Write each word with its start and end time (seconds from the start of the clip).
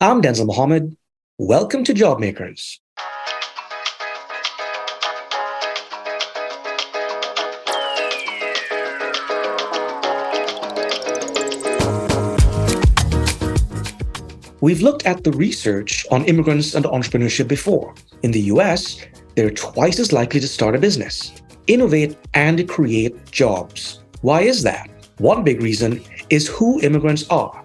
I'm 0.00 0.22
Denzil 0.22 0.46
Mohammed. 0.46 0.96
Welcome 1.38 1.82
to 1.82 1.92
Jobmakers. 1.92 2.78
We've 14.60 14.82
looked 14.82 15.04
at 15.04 15.24
the 15.24 15.32
research 15.32 16.06
on 16.12 16.24
immigrants 16.26 16.76
and 16.76 16.84
entrepreneurship 16.84 17.48
before. 17.48 17.92
In 18.22 18.30
the 18.30 18.42
US, 18.52 19.04
they're 19.34 19.50
twice 19.50 19.98
as 19.98 20.12
likely 20.12 20.38
to 20.38 20.46
start 20.46 20.76
a 20.76 20.78
business, 20.78 21.42
innovate, 21.66 22.16
and 22.34 22.68
create 22.68 23.32
jobs. 23.32 24.04
Why 24.20 24.42
is 24.42 24.62
that? 24.62 24.88
One 25.18 25.42
big 25.42 25.60
reason 25.60 26.04
is 26.30 26.46
who 26.46 26.80
immigrants 26.82 27.26
are, 27.30 27.64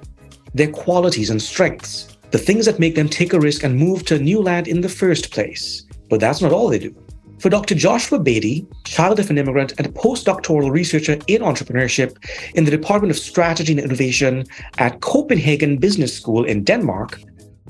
their 0.55 0.71
qualities 0.71 1.29
and 1.29 1.39
strengths, 1.39 2.12
the 2.33 2.39
things 2.39 2.65
that 2.65 2.79
make 2.79 2.95
them 2.95 3.07
take 3.07 3.31
a 3.31 3.39
risk 3.39 3.63
and 3.63 3.77
move 3.77 4.03
to 4.03 4.15
a 4.15 4.19
new 4.19 4.41
land 4.41 4.67
in 4.67 4.81
the 4.81 4.89
first 4.89 5.31
place. 5.31 5.83
But 6.09 6.19
that's 6.19 6.41
not 6.41 6.51
all 6.51 6.67
they 6.67 6.79
do. 6.79 6.93
For 7.37 7.49
Dr. 7.49 7.75
Joshua 7.75 8.17
Bedi, 8.17 8.65
child 8.85 9.19
of 9.19 9.29
an 9.29 9.37
immigrant 9.37 9.73
and 9.77 9.93
postdoctoral 9.93 10.71
researcher 10.71 11.13
in 11.27 11.43
entrepreneurship 11.43 12.17
in 12.55 12.65
the 12.65 12.71
Department 12.71 13.11
of 13.11 13.19
Strategy 13.19 13.73
and 13.73 13.81
Innovation 13.81 14.45
at 14.79 15.01
Copenhagen 15.01 15.77
Business 15.77 16.17
School 16.17 16.43
in 16.43 16.63
Denmark, 16.63 17.21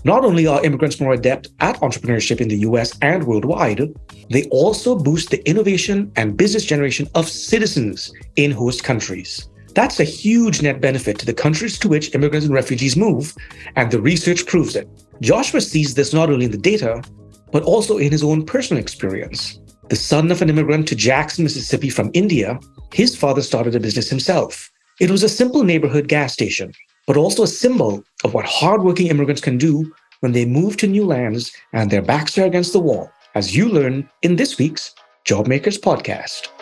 not 0.05 0.23
only 0.23 0.47
are 0.47 0.63
immigrants 0.63 1.01
more 1.01 1.11
adept 1.11 1.49
at 1.59 1.75
entrepreneurship 1.81 2.39
in 2.39 2.47
the 2.47 2.59
US 2.59 2.97
and 3.01 3.25
worldwide, 3.25 3.93
they 4.29 4.43
also 4.45 4.95
boost 4.95 5.29
the 5.29 5.45
innovation 5.45 6.09
and 6.15 6.37
business 6.37 6.63
generation 6.63 7.09
of 7.15 7.27
citizens 7.27 8.13
in 8.37 8.51
host 8.51 8.85
countries. 8.85 9.49
That's 9.75 9.99
a 9.99 10.03
huge 10.03 10.61
net 10.61 10.81
benefit 10.81 11.17
to 11.19 11.25
the 11.25 11.33
countries 11.33 11.79
to 11.79 11.89
which 11.89 12.13
immigrants 12.13 12.45
and 12.45 12.53
refugees 12.53 12.95
move, 12.95 13.33
and 13.75 13.91
the 13.91 14.01
research 14.01 14.45
proves 14.45 14.75
it. 14.75 14.87
Joshua 15.21 15.61
sees 15.61 15.95
this 15.95 16.13
not 16.13 16.29
only 16.29 16.45
in 16.45 16.51
the 16.51 16.57
data, 16.57 17.01
but 17.51 17.63
also 17.63 17.97
in 17.97 18.11
his 18.11 18.23
own 18.23 18.45
personal 18.45 18.81
experience. 18.81 19.59
The 19.89 19.95
son 19.95 20.31
of 20.31 20.41
an 20.41 20.49
immigrant 20.49 20.87
to 20.89 20.95
Jackson, 20.95 21.43
Mississippi 21.43 21.89
from 21.89 22.11
India, 22.13 22.59
his 22.93 23.15
father 23.15 23.41
started 23.41 23.75
a 23.75 23.79
business 23.79 24.09
himself. 24.09 24.71
It 24.99 25.09
was 25.09 25.23
a 25.23 25.29
simple 25.29 25.63
neighborhood 25.63 26.07
gas 26.07 26.33
station, 26.33 26.71
but 27.07 27.17
also 27.17 27.43
a 27.43 27.47
symbol 27.47 28.03
of 28.23 28.33
what 28.33 28.45
hardworking 28.45 29.07
immigrants 29.07 29.41
can 29.41 29.57
do 29.57 29.91
when 30.19 30.31
they 30.31 30.45
move 30.45 30.77
to 30.77 30.87
new 30.87 31.05
lands 31.05 31.51
and 31.73 31.89
their 31.89 32.01
backs 32.01 32.37
are 32.37 32.45
against 32.45 32.73
the 32.73 32.79
wall, 32.79 33.11
as 33.35 33.55
you 33.55 33.67
learn 33.67 34.07
in 34.21 34.35
this 34.35 34.57
week's 34.57 34.93
Jobmakers 35.25 35.79
podcast. 35.79 36.52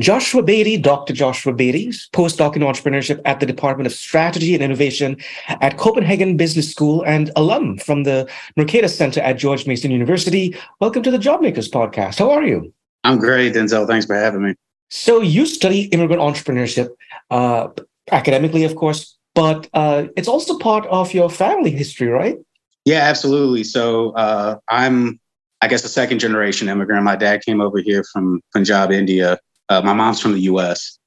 Joshua 0.00 0.42
Bedi, 0.42 0.80
Dr. 0.80 1.12
Joshua 1.12 1.52
Bedi, 1.52 1.88
postdoc 2.12 2.56
in 2.56 2.62
entrepreneurship 2.62 3.20
at 3.26 3.38
the 3.38 3.44
Department 3.44 3.86
of 3.86 3.92
Strategy 3.92 4.54
and 4.54 4.62
Innovation 4.62 5.18
at 5.46 5.76
Copenhagen 5.76 6.38
Business 6.38 6.70
School 6.70 7.02
and 7.02 7.30
alum 7.36 7.76
from 7.76 8.04
the 8.04 8.28
Mercatus 8.58 8.96
Center 8.96 9.20
at 9.20 9.36
George 9.36 9.66
Mason 9.66 9.90
University. 9.90 10.56
Welcome 10.80 11.02
to 11.02 11.10
the 11.10 11.18
Jobmakers 11.18 11.68
podcast. 11.68 12.18
How 12.18 12.30
are 12.30 12.42
you? 12.42 12.72
I'm 13.04 13.18
great, 13.18 13.52
Denzil. 13.52 13.86
Thanks 13.86 14.06
for 14.06 14.14
having 14.14 14.42
me. 14.42 14.54
So 14.88 15.20
you 15.20 15.44
study 15.44 15.82
immigrant 15.86 16.22
entrepreneurship 16.22 16.88
uh, 17.30 17.68
academically, 18.10 18.64
of 18.64 18.76
course, 18.76 19.18
but 19.34 19.68
uh, 19.74 20.06
it's 20.16 20.28
also 20.28 20.56
part 20.56 20.86
of 20.86 21.12
your 21.12 21.28
family 21.28 21.72
history, 21.72 22.08
right? 22.08 22.38
Yeah, 22.86 23.00
absolutely. 23.00 23.64
So 23.64 24.12
uh, 24.12 24.56
I'm, 24.70 25.20
I 25.60 25.68
guess, 25.68 25.84
a 25.84 25.90
second 25.90 26.20
generation 26.20 26.70
immigrant. 26.70 27.04
My 27.04 27.16
dad 27.16 27.42
came 27.42 27.60
over 27.60 27.80
here 27.80 28.02
from 28.14 28.40
Punjab, 28.54 28.92
India 28.92 29.38
uh, 29.70 29.80
my 29.80 29.94
mom's 29.94 30.20
from 30.20 30.32
the 30.32 30.40
U.S., 30.40 30.98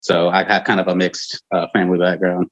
so 0.00 0.28
I 0.28 0.44
have 0.44 0.64
kind 0.64 0.80
of 0.80 0.88
a 0.88 0.94
mixed 0.94 1.42
uh, 1.52 1.66
family 1.72 1.98
background. 1.98 2.48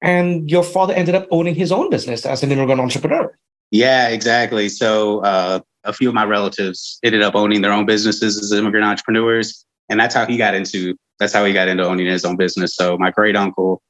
And 0.00 0.50
your 0.50 0.62
father 0.62 0.94
ended 0.94 1.14
up 1.14 1.26
owning 1.30 1.54
his 1.54 1.70
own 1.70 1.90
business 1.90 2.26
as 2.26 2.42
an 2.42 2.50
immigrant 2.50 2.80
entrepreneur. 2.80 3.36
Yeah, 3.70 4.08
exactly. 4.08 4.68
So 4.68 5.20
uh, 5.20 5.60
a 5.84 5.92
few 5.92 6.08
of 6.08 6.14
my 6.14 6.24
relatives 6.24 6.98
ended 7.02 7.22
up 7.22 7.34
owning 7.34 7.62
their 7.62 7.72
own 7.72 7.86
businesses 7.86 8.40
as 8.40 8.52
immigrant 8.52 8.84
entrepreneurs, 8.84 9.64
and 9.88 9.98
that's 9.98 10.14
how 10.14 10.26
he 10.26 10.36
got 10.36 10.54
into. 10.54 10.96
That's 11.18 11.32
how 11.32 11.44
he 11.44 11.52
got 11.52 11.68
into 11.68 11.84
owning 11.84 12.06
his 12.06 12.24
own 12.24 12.36
business. 12.36 12.74
So 12.74 12.98
my 12.98 13.10
great 13.10 13.36
uncle 13.36 13.80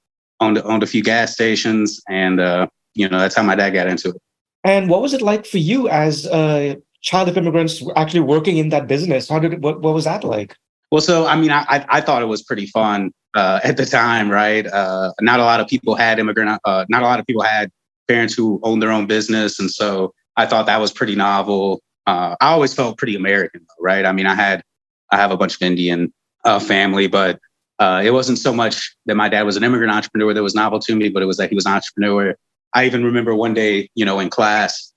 owned 0.41 0.59
owned 0.59 0.83
a 0.83 0.87
few 0.87 1.03
gas 1.03 1.33
stations, 1.33 2.01
and 2.09 2.41
uh, 2.41 2.67
you 2.95 3.09
know 3.09 3.19
that's 3.19 3.35
how 3.35 3.43
my 3.43 3.55
dad 3.55 3.71
got 3.71 3.87
into 3.87 4.11
it. 4.11 4.23
And 4.65 4.89
what 4.89 5.03
was 5.03 5.13
it 5.13 5.23
like 5.23 5.45
for 5.45 5.59
you 5.59 5.89
as 5.89 6.27
a 6.27 6.81
child 7.01 7.29
of 7.29 7.37
immigrants 7.37 7.83
actually 7.97 8.21
working 8.21 8.59
in 8.59 8.69
that 8.69 8.87
business? 8.87 9.29
How 9.29 9.39
did 9.39 9.55
it, 9.55 9.61
what, 9.61 9.81
what 9.81 9.95
was 9.95 10.05
that 10.05 10.23
like? 10.23 10.57
Well, 10.93 11.01
so 11.01 11.27
I 11.27 11.37
mean, 11.37 11.51
I 11.51 11.87
I 11.89 12.03
thought 12.03 12.21
it 12.21 12.27
was 12.27 12.43
pretty 12.43 12.67
fun 12.67 13.13
uh, 13.35 13.61
at 13.65 13.79
the 13.79 13.87
time, 13.87 14.31
right? 14.31 14.67
Uh, 14.67 15.11
not 15.23 15.41
a 15.41 15.43
lot 15.43 15.59
of 15.59 15.67
people 15.67 15.95
had 15.95 16.19
immigrant, 16.19 16.61
uh, 16.67 16.85
not 16.91 17.03
a 17.03 17.07
lot 17.07 17.19
of 17.19 17.27
people 17.27 17.43
had 17.43 17.71
parents 18.09 18.35
who 18.35 18.61
owned 18.63 18.83
their 18.83 18.91
own 18.91 19.07
business, 19.07 19.59
and 19.59 19.71
so 19.71 20.13
I 20.37 20.45
thought 20.45 20.67
that 20.67 20.79
was 20.79 20.93
pretty 20.93 21.17
novel. 21.17 21.81
Uh, 22.07 22.37
I 22.43 22.49
always 22.49 22.75
felt 22.75 22.99
pretty 22.99 23.17
American, 23.17 23.63
though, 23.67 23.83
right? 23.83 24.05
I 24.05 24.13
mean, 24.13 24.27
I 24.27 24.35
had 24.35 24.63
I 25.11 25.17
have 25.17 25.31
a 25.31 25.37
bunch 25.39 25.55
of 25.55 25.63
Indian 25.63 26.13
uh, 26.45 26.61
family, 26.61 27.07
but 27.07 27.41
uh, 27.79 28.03
it 28.05 28.11
wasn't 28.11 28.37
so 28.37 28.53
much 28.53 28.95
that 29.07 29.15
my 29.15 29.31
dad 29.31 29.45
was 29.45 29.57
an 29.57 29.65
immigrant 29.65 29.95
entrepreneur 29.95 30.35
that 30.35 30.43
was 30.43 30.55
novel 30.55 30.79
to 30.81 30.95
me, 30.95 31.09
but 31.09 31.23
it 31.23 31.27
was 31.27 31.39
that 31.39 31.49
he 31.49 31.55
was 31.55 31.65
an 31.65 31.73
entrepreneur. 31.73 32.35
I 32.75 32.85
even 32.85 33.03
remember 33.03 33.35
one 33.35 33.55
day, 33.55 33.89
you 33.95 34.05
know, 34.05 34.21
in 34.21 34.29
class, 34.29 34.93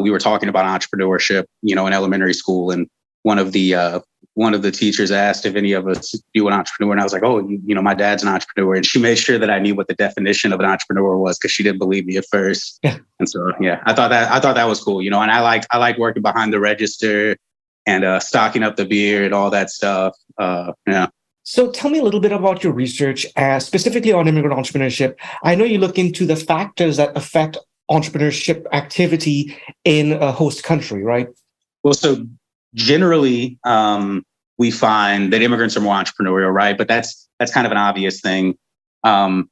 we 0.00 0.10
were 0.10 0.18
talking 0.18 0.48
about 0.48 0.64
entrepreneurship, 0.64 1.44
you 1.62 1.76
know, 1.76 1.86
in 1.86 1.92
elementary 1.92 2.34
school, 2.34 2.72
and 2.72 2.88
one 3.22 3.38
of 3.38 3.52
the 3.52 3.74
uh, 3.74 4.00
one 4.34 4.54
of 4.54 4.62
the 4.62 4.70
teachers 4.70 5.10
asked 5.10 5.44
if 5.46 5.56
any 5.56 5.72
of 5.72 5.88
us 5.88 6.14
do 6.32 6.46
an 6.46 6.54
entrepreneur, 6.54 6.92
and 6.92 7.00
I 7.00 7.04
was 7.04 7.12
like, 7.12 7.24
"Oh, 7.24 7.40
you, 7.40 7.60
you 7.66 7.74
know, 7.74 7.82
my 7.82 7.94
dad's 7.94 8.22
an 8.22 8.28
entrepreneur," 8.28 8.74
and 8.74 8.86
she 8.86 8.98
made 9.00 9.18
sure 9.18 9.38
that 9.38 9.50
I 9.50 9.58
knew 9.58 9.74
what 9.74 9.88
the 9.88 9.94
definition 9.94 10.52
of 10.52 10.60
an 10.60 10.66
entrepreneur 10.66 11.16
was 11.16 11.38
because 11.38 11.50
she 11.50 11.62
didn't 11.62 11.78
believe 11.78 12.06
me 12.06 12.16
at 12.16 12.24
first. 12.30 12.78
Yeah. 12.82 12.98
And 13.18 13.28
so, 13.28 13.52
yeah, 13.60 13.82
I 13.84 13.94
thought 13.94 14.08
that 14.08 14.30
I 14.30 14.38
thought 14.38 14.54
that 14.54 14.68
was 14.68 14.80
cool, 14.80 15.02
you 15.02 15.10
know. 15.10 15.20
And 15.20 15.30
I 15.30 15.40
like 15.40 15.64
I 15.70 15.78
like 15.78 15.98
working 15.98 16.22
behind 16.22 16.52
the 16.52 16.60
register 16.60 17.36
and 17.86 18.04
uh, 18.04 18.20
stocking 18.20 18.62
up 18.62 18.76
the 18.76 18.84
beer 18.84 19.24
and 19.24 19.34
all 19.34 19.50
that 19.50 19.70
stuff. 19.70 20.14
Uh, 20.36 20.72
yeah. 20.86 21.08
So 21.42 21.70
tell 21.70 21.90
me 21.90 21.98
a 21.98 22.02
little 22.02 22.20
bit 22.20 22.30
about 22.30 22.62
your 22.62 22.74
research, 22.74 23.26
uh, 23.34 23.58
specifically 23.58 24.12
on 24.12 24.28
immigrant 24.28 24.54
entrepreneurship. 24.54 25.16
I 25.42 25.54
know 25.54 25.64
you 25.64 25.78
look 25.78 25.98
into 25.98 26.26
the 26.26 26.36
factors 26.36 26.98
that 26.98 27.16
affect 27.16 27.56
entrepreneurship 27.90 28.66
activity 28.72 29.56
in 29.84 30.12
a 30.12 30.30
host 30.30 30.62
country, 30.62 31.02
right? 31.02 31.26
Well, 31.82 31.94
so 31.94 32.26
generally 32.74 33.58
um, 33.64 34.24
we 34.58 34.70
find 34.70 35.32
that 35.32 35.42
immigrants 35.42 35.76
are 35.76 35.80
more 35.80 35.94
entrepreneurial, 35.94 36.52
right? 36.52 36.76
But 36.76 36.88
that's 36.88 37.28
that's 37.38 37.52
kind 37.52 37.66
of 37.66 37.72
an 37.72 37.78
obvious 37.78 38.20
thing. 38.20 38.56
Um, 39.04 39.48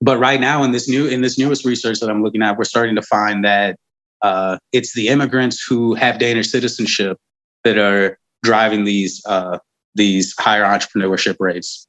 but 0.00 0.18
right 0.18 0.40
now, 0.40 0.62
in 0.62 0.72
this 0.72 0.88
new 0.88 1.06
in 1.06 1.20
this 1.20 1.38
newest 1.38 1.64
research 1.64 2.00
that 2.00 2.10
I'm 2.10 2.22
looking 2.22 2.42
at, 2.42 2.56
we're 2.56 2.64
starting 2.64 2.96
to 2.96 3.02
find 3.02 3.44
that 3.44 3.76
uh, 4.22 4.58
it's 4.72 4.94
the 4.94 5.08
immigrants 5.08 5.64
who 5.64 5.94
have 5.94 6.18
Danish 6.18 6.50
citizenship 6.50 7.18
that 7.64 7.78
are 7.78 8.18
driving 8.42 8.84
these 8.84 9.22
uh, 9.26 9.58
these 9.94 10.34
higher 10.38 10.64
entrepreneurship 10.64 11.36
rates. 11.38 11.86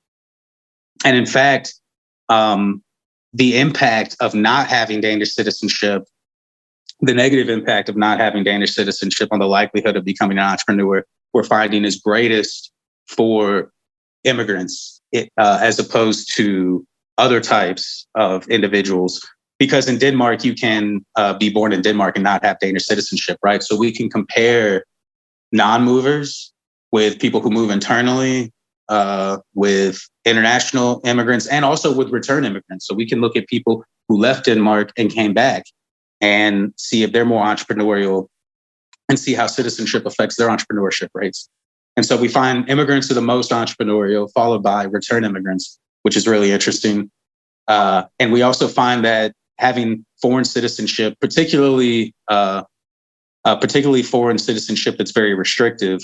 And 1.05 1.17
in 1.17 1.25
fact, 1.25 1.75
um, 2.29 2.83
the 3.33 3.59
impact 3.59 4.15
of 4.19 4.35
not 4.35 4.67
having 4.67 5.01
Danish 5.01 5.33
citizenship 5.33 6.03
the 7.01 7.13
negative 7.13 7.49
impact 7.49 7.89
of 7.89 7.97
not 7.97 8.19
having 8.19 8.43
Danish 8.43 8.73
citizenship 8.73 9.29
on 9.31 9.39
the 9.39 9.47
likelihood 9.47 9.95
of 9.95 10.05
becoming 10.05 10.37
an 10.37 10.43
entrepreneur, 10.43 11.05
we're 11.33 11.43
finding 11.43 11.83
is 11.83 11.99
greatest 11.99 12.71
for 13.07 13.71
immigrants 14.23 15.01
uh, 15.15 15.59
as 15.61 15.79
opposed 15.79 16.33
to 16.35 16.85
other 17.17 17.41
types 17.41 18.07
of 18.15 18.47
individuals. 18.47 19.21
Because 19.59 19.87
in 19.87 19.97
Denmark, 19.97 20.43
you 20.43 20.55
can 20.55 21.05
uh, 21.15 21.33
be 21.37 21.49
born 21.49 21.73
in 21.73 21.81
Denmark 21.81 22.15
and 22.15 22.23
not 22.23 22.43
have 22.43 22.59
Danish 22.59 22.85
citizenship, 22.85 23.37
right? 23.43 23.61
So 23.61 23.75
we 23.75 23.91
can 23.91 24.09
compare 24.09 24.83
non 25.51 25.83
movers 25.83 26.51
with 26.91 27.19
people 27.19 27.39
who 27.39 27.49
move 27.49 27.69
internally, 27.69 28.51
uh, 28.89 29.37
with 29.53 30.01
international 30.25 31.01
immigrants, 31.05 31.47
and 31.47 31.63
also 31.65 31.95
with 31.95 32.09
return 32.09 32.45
immigrants. 32.45 32.87
So 32.87 32.95
we 32.95 33.07
can 33.07 33.21
look 33.21 33.35
at 33.35 33.47
people 33.47 33.83
who 34.07 34.17
left 34.17 34.45
Denmark 34.45 34.91
and 34.97 35.11
came 35.11 35.33
back 35.33 35.63
and 36.23 36.73
see 36.77 37.03
if 37.03 37.11
they're 37.11 37.25
more 37.25 37.43
entrepreneurial 37.43 38.29
and 39.09 39.19
see 39.19 39.33
how 39.33 39.45
citizenship 39.45 40.05
affects 40.05 40.37
their 40.37 40.47
entrepreneurship 40.47 41.09
rates. 41.13 41.49
And 41.97 42.05
so 42.05 42.15
we 42.15 42.29
find 42.29 42.67
immigrants 42.69 43.11
are 43.11 43.13
the 43.13 43.21
most 43.21 43.51
entrepreneurial, 43.51 44.31
followed 44.31 44.63
by 44.63 44.85
return 44.85 45.25
immigrants, 45.25 45.77
which 46.03 46.15
is 46.15 46.25
really 46.25 46.53
interesting. 46.53 47.11
Uh, 47.67 48.03
and 48.19 48.31
we 48.31 48.41
also 48.41 48.69
find 48.69 49.03
that 49.03 49.33
having 49.57 50.05
foreign 50.21 50.45
citizenship, 50.45 51.17
particularly 51.19 52.15
uh, 52.29 52.63
uh, 53.43 53.57
particularly 53.57 54.01
foreign 54.01 54.37
citizenship 54.37 54.97
that's 54.97 55.11
very 55.11 55.33
restrictive, 55.33 55.99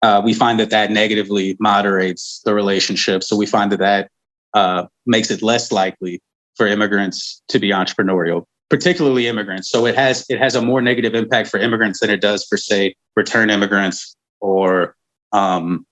uh, 0.00 0.22
we 0.24 0.32
find 0.32 0.58
that 0.58 0.70
that 0.70 0.90
negatively 0.90 1.54
moderates 1.60 2.40
the 2.46 2.54
relationship. 2.54 3.22
So 3.22 3.36
we 3.36 3.44
find 3.44 3.70
that 3.72 3.80
that 3.80 4.10
uh, 4.54 4.86
makes 5.04 5.30
it 5.30 5.42
less 5.42 5.70
likely 5.70 6.22
for 6.56 6.66
immigrants 6.66 7.42
to 7.48 7.58
be 7.58 7.70
entrepreneurial. 7.70 8.46
Particularly 8.70 9.26
immigrants. 9.26 9.68
So 9.68 9.84
it 9.84 9.96
has 9.96 10.24
it 10.30 10.38
has 10.38 10.54
a 10.54 10.62
more 10.62 10.80
negative 10.80 11.14
impact 11.14 11.48
for 11.50 11.58
immigrants 11.58 12.00
than 12.00 12.08
it 12.08 12.20
does 12.20 12.46
for 12.46 12.56
say 12.56 12.94
return 13.16 13.50
immigrants 13.50 14.16
or 14.40 14.94
um, 15.32 15.84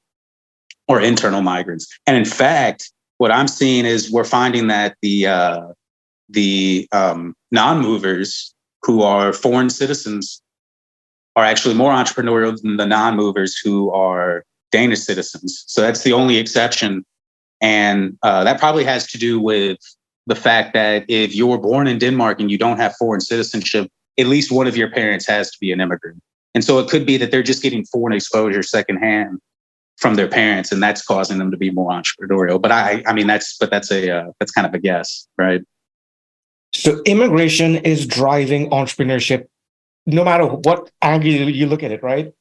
or 0.87 1.01
internal 1.01 1.43
migrants. 1.43 1.87
And 2.07 2.17
in 2.17 2.25
fact, 2.25 2.91
what 3.19 3.31
I'm 3.31 3.49
seeing 3.49 3.85
is 3.85 4.11
we're 4.11 4.25
finding 4.25 4.69
that 4.69 4.97
the 5.03 5.27
uh, 5.27 5.61
the 6.31 6.89
um, 6.93 7.35
non-movers 7.51 8.55
who 8.83 9.03
are 9.03 9.33
foreign 9.33 9.71
citizens 9.71 10.41
are 11.35 11.45
actually 11.45 11.75
more 11.75 11.93
entrepreneurial 11.93 12.57
than 12.61 12.77
the 12.77 12.87
non-movers 12.87 13.59
who 13.59 13.91
are 13.91 14.45
Danish 14.71 15.01
citizens. 15.01 15.65
So 15.67 15.81
that's 15.81 16.03
the 16.05 16.13
only 16.13 16.37
exception, 16.37 17.05
and 17.61 18.17
uh, 18.23 18.45
that 18.45 18.61
probably 18.61 18.85
has 18.85 19.07
to 19.09 19.19
do 19.19 19.41
with 19.41 19.79
the 20.29 20.37
fact 20.37 20.75
that 20.75 21.05
if 21.09 21.35
you 21.35 21.47
were 21.47 21.59
born 21.59 21.87
in 21.87 21.99
Denmark 21.99 22.39
and 22.39 22.51
you 22.51 22.59
don't 22.59 22.77
have 22.77 22.95
foreign 22.97 23.21
citizenship, 23.21 23.91
at 24.19 24.27
least 24.27 24.53
one 24.53 24.67
of 24.67 24.77
your 24.77 24.91
parents 24.91 25.27
has 25.27 25.51
to 25.51 25.59
be 25.59 25.73
an 25.73 25.81
immigrant. 25.81 26.21
And 26.55 26.63
so 26.63 26.79
it 26.79 26.89
could 26.89 27.07
be 27.07 27.17
that 27.17 27.31
they're 27.31 27.43
just 27.43 27.63
getting 27.63 27.85
foreign 27.87 28.15
exposure 28.15 28.63
secondhand 28.63 29.39
from 29.97 30.15
their 30.15 30.29
parents, 30.29 30.71
and 30.71 30.83
that's 30.83 31.05
causing 31.05 31.39
them 31.39 31.51
to 31.51 31.57
be 31.57 31.71
more 31.71 31.91
entrepreneurial. 31.91 32.61
But 32.61 32.73
I, 32.73 33.03
I 33.07 33.13
mean, 33.13 33.27
that's 33.27 33.57
but 33.59 33.71
that's 33.71 33.91
a 33.91 34.11
uh, 34.11 34.25
that's 34.39 34.53
kind 34.53 34.67
of 34.67 34.75
a 34.75 34.79
guess, 34.79 35.27
right? 35.39 35.63
So 36.75 37.01
immigration 37.05 37.77
is 37.77 38.07
driving 38.07 38.71
entrepreneurship, 38.71 39.47
no 40.07 40.25
matter 40.25 40.45
what 40.47 40.91
angle 41.03 41.31
you 41.31 41.67
look 41.67 41.83
at 41.83 41.91
it, 41.91 42.03
right? 42.03 42.33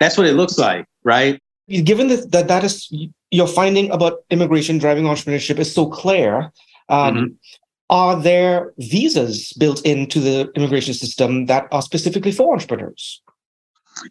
That's 0.00 0.16
what 0.16 0.26
it 0.26 0.34
looks 0.34 0.58
like, 0.58 0.86
right? 1.04 1.38
Given 1.68 2.08
that 2.08 2.32
that, 2.32 2.48
that 2.48 2.64
is 2.64 2.92
your 3.34 3.48
finding 3.48 3.90
about 3.90 4.22
immigration 4.30 4.78
driving 4.78 5.06
entrepreneurship 5.06 5.58
is 5.58 5.74
so 5.74 5.86
clear, 5.86 6.52
um, 6.88 7.14
mm-hmm. 7.14 7.26
are 7.90 8.14
there 8.14 8.72
visas 8.78 9.52
built 9.54 9.84
into 9.84 10.20
the 10.20 10.52
immigration 10.54 10.94
system 10.94 11.46
that 11.46 11.66
are 11.72 11.82
specifically 11.82 12.30
for 12.30 12.52
entrepreneurs? 12.52 13.20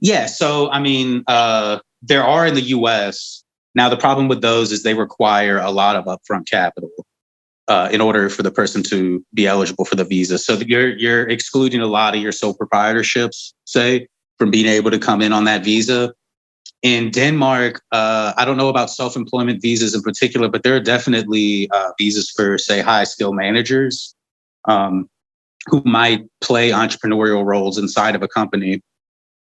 Yeah. 0.02 0.26
So, 0.26 0.70
I 0.72 0.82
mean, 0.82 1.24
uh, 1.28 1.80
there 2.02 2.26
are 2.26 2.46
in 2.46 2.54
the 2.56 2.68
US. 2.78 3.46
Now, 3.76 3.88
the 3.88 3.96
problem 3.96 4.28
with 4.28 4.42
those 4.42 4.74
is 4.74 4.84
they 4.84 4.94
require 4.94 5.58
a 5.58 5.72
lot 5.72 5.96
of 5.96 6.04
upfront 6.04 6.50
capital 6.50 6.92
uh, 7.70 7.88
in 7.94 8.02
order 8.02 8.30
for 8.30 8.44
the 8.44 8.52
person 8.52 8.84
to 8.84 9.26
be 9.34 9.48
eligible 9.48 9.86
for 9.86 9.96
the 9.96 10.04
visa. 10.04 10.38
So 10.38 10.56
you're 10.56 10.98
you're 10.98 11.30
excluding 11.30 11.80
a 11.80 11.88
lot 11.88 12.14
of 12.14 12.22
your 12.22 12.34
sole 12.34 12.54
proprietorships, 12.54 13.54
say, 13.64 14.10
from 14.38 14.52
being 14.52 14.68
able 14.68 14.92
to 14.92 15.00
come 15.00 15.22
in 15.22 15.32
on 15.32 15.46
that 15.46 15.64
visa. 15.64 16.14
In 16.84 17.12
Denmark, 17.12 17.82
uh, 17.94 18.34
I 18.36 18.44
don't 18.44 18.58
know 18.58 18.68
about 18.68 18.90
self-employment 18.90 19.62
visas 19.62 19.96
in 19.96 20.02
particular, 20.02 20.50
but 20.50 20.64
there 20.64 20.76
are 20.76 20.82
definitely 20.82 21.70
uh, 21.72 21.92
visas 21.98 22.30
for, 22.30 22.58
say, 22.58 22.82
high 22.82 23.06
skill 23.06 23.34
managers 23.34 24.14
um, 24.66 25.10
who 25.68 25.82
might 25.86 26.26
play 26.42 26.72
entrepreneurial 26.72 27.46
roles 27.46 27.78
inside 27.78 28.16
of 28.16 28.22
a 28.22 28.28
company. 28.28 28.82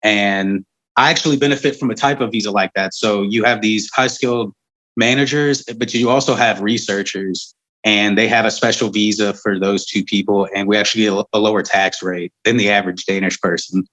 And 0.04 0.64
I 0.98 1.10
actually 1.10 1.38
benefit 1.38 1.78
from 1.80 1.90
a 1.90 1.96
type 1.96 2.22
of 2.22 2.32
visa 2.32 2.52
like 2.52 2.72
that. 2.76 2.94
So 2.94 3.24
you 3.24 3.44
have 3.44 3.62
these 3.62 3.90
high 3.92 4.08
skilled 4.08 4.54
managers, 4.96 5.64
but 5.64 5.94
you 5.96 6.12
also 6.12 6.36
have 6.36 6.62
researchers 6.62 7.56
and 7.86 8.18
they 8.18 8.28
have 8.28 8.46
a 8.46 8.52
special 8.52 8.90
visa 8.90 9.34
for 9.36 9.60
those 9.60 9.86
two 9.86 10.04
people 10.04 10.50
and 10.54 10.68
we 10.68 10.76
actually 10.76 11.04
get 11.04 11.26
a 11.32 11.40
lower 11.40 11.62
tax 11.62 12.02
rate 12.02 12.34
than 12.44 12.58
the 12.58 12.70
average 12.70 13.06
danish 13.06 13.40
person 13.40 13.86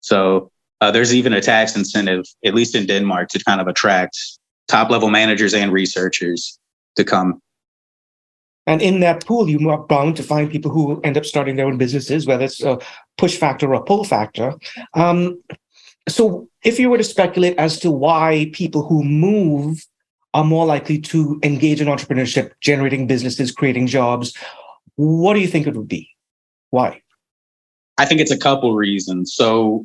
so 0.00 0.50
uh, 0.82 0.90
there's 0.90 1.14
even 1.14 1.32
a 1.32 1.40
tax 1.40 1.76
incentive 1.76 2.24
at 2.44 2.54
least 2.54 2.74
in 2.74 2.86
denmark 2.86 3.28
to 3.28 3.42
kind 3.44 3.60
of 3.60 3.66
attract 3.68 4.18
top 4.68 4.90
level 4.90 5.10
managers 5.10 5.54
and 5.54 5.72
researchers 5.72 6.58
to 6.96 7.04
come 7.04 7.40
and 8.66 8.82
in 8.82 9.00
that 9.00 9.24
pool 9.24 9.48
you 9.48 9.70
are 9.70 9.78
bound 9.86 10.16
to 10.16 10.22
find 10.22 10.50
people 10.50 10.70
who 10.70 11.00
end 11.02 11.16
up 11.16 11.24
starting 11.24 11.56
their 11.56 11.66
own 11.66 11.78
businesses 11.78 12.26
whether 12.26 12.44
it's 12.44 12.62
a 12.62 12.78
push 13.16 13.36
factor 13.36 13.70
or 13.70 13.74
a 13.74 13.82
pull 13.82 14.04
factor 14.04 14.54
um, 14.94 15.40
so 16.08 16.48
if 16.64 16.78
you 16.78 16.90
were 16.90 16.98
to 16.98 17.04
speculate 17.04 17.56
as 17.58 17.78
to 17.78 17.90
why 17.90 18.50
people 18.52 18.86
who 18.86 19.02
move 19.04 19.86
are 20.34 20.44
more 20.44 20.64
likely 20.64 20.98
to 20.98 21.38
engage 21.42 21.80
in 21.80 21.88
entrepreneurship, 21.88 22.52
generating 22.60 23.06
businesses, 23.06 23.52
creating 23.52 23.86
jobs. 23.86 24.34
What 24.96 25.34
do 25.34 25.40
you 25.40 25.48
think 25.48 25.66
it 25.66 25.74
would 25.74 25.88
be? 25.88 26.08
Why? 26.70 27.02
I 27.98 28.06
think 28.06 28.20
it's 28.20 28.30
a 28.30 28.38
couple 28.38 28.74
reasons. 28.74 29.34
So, 29.34 29.84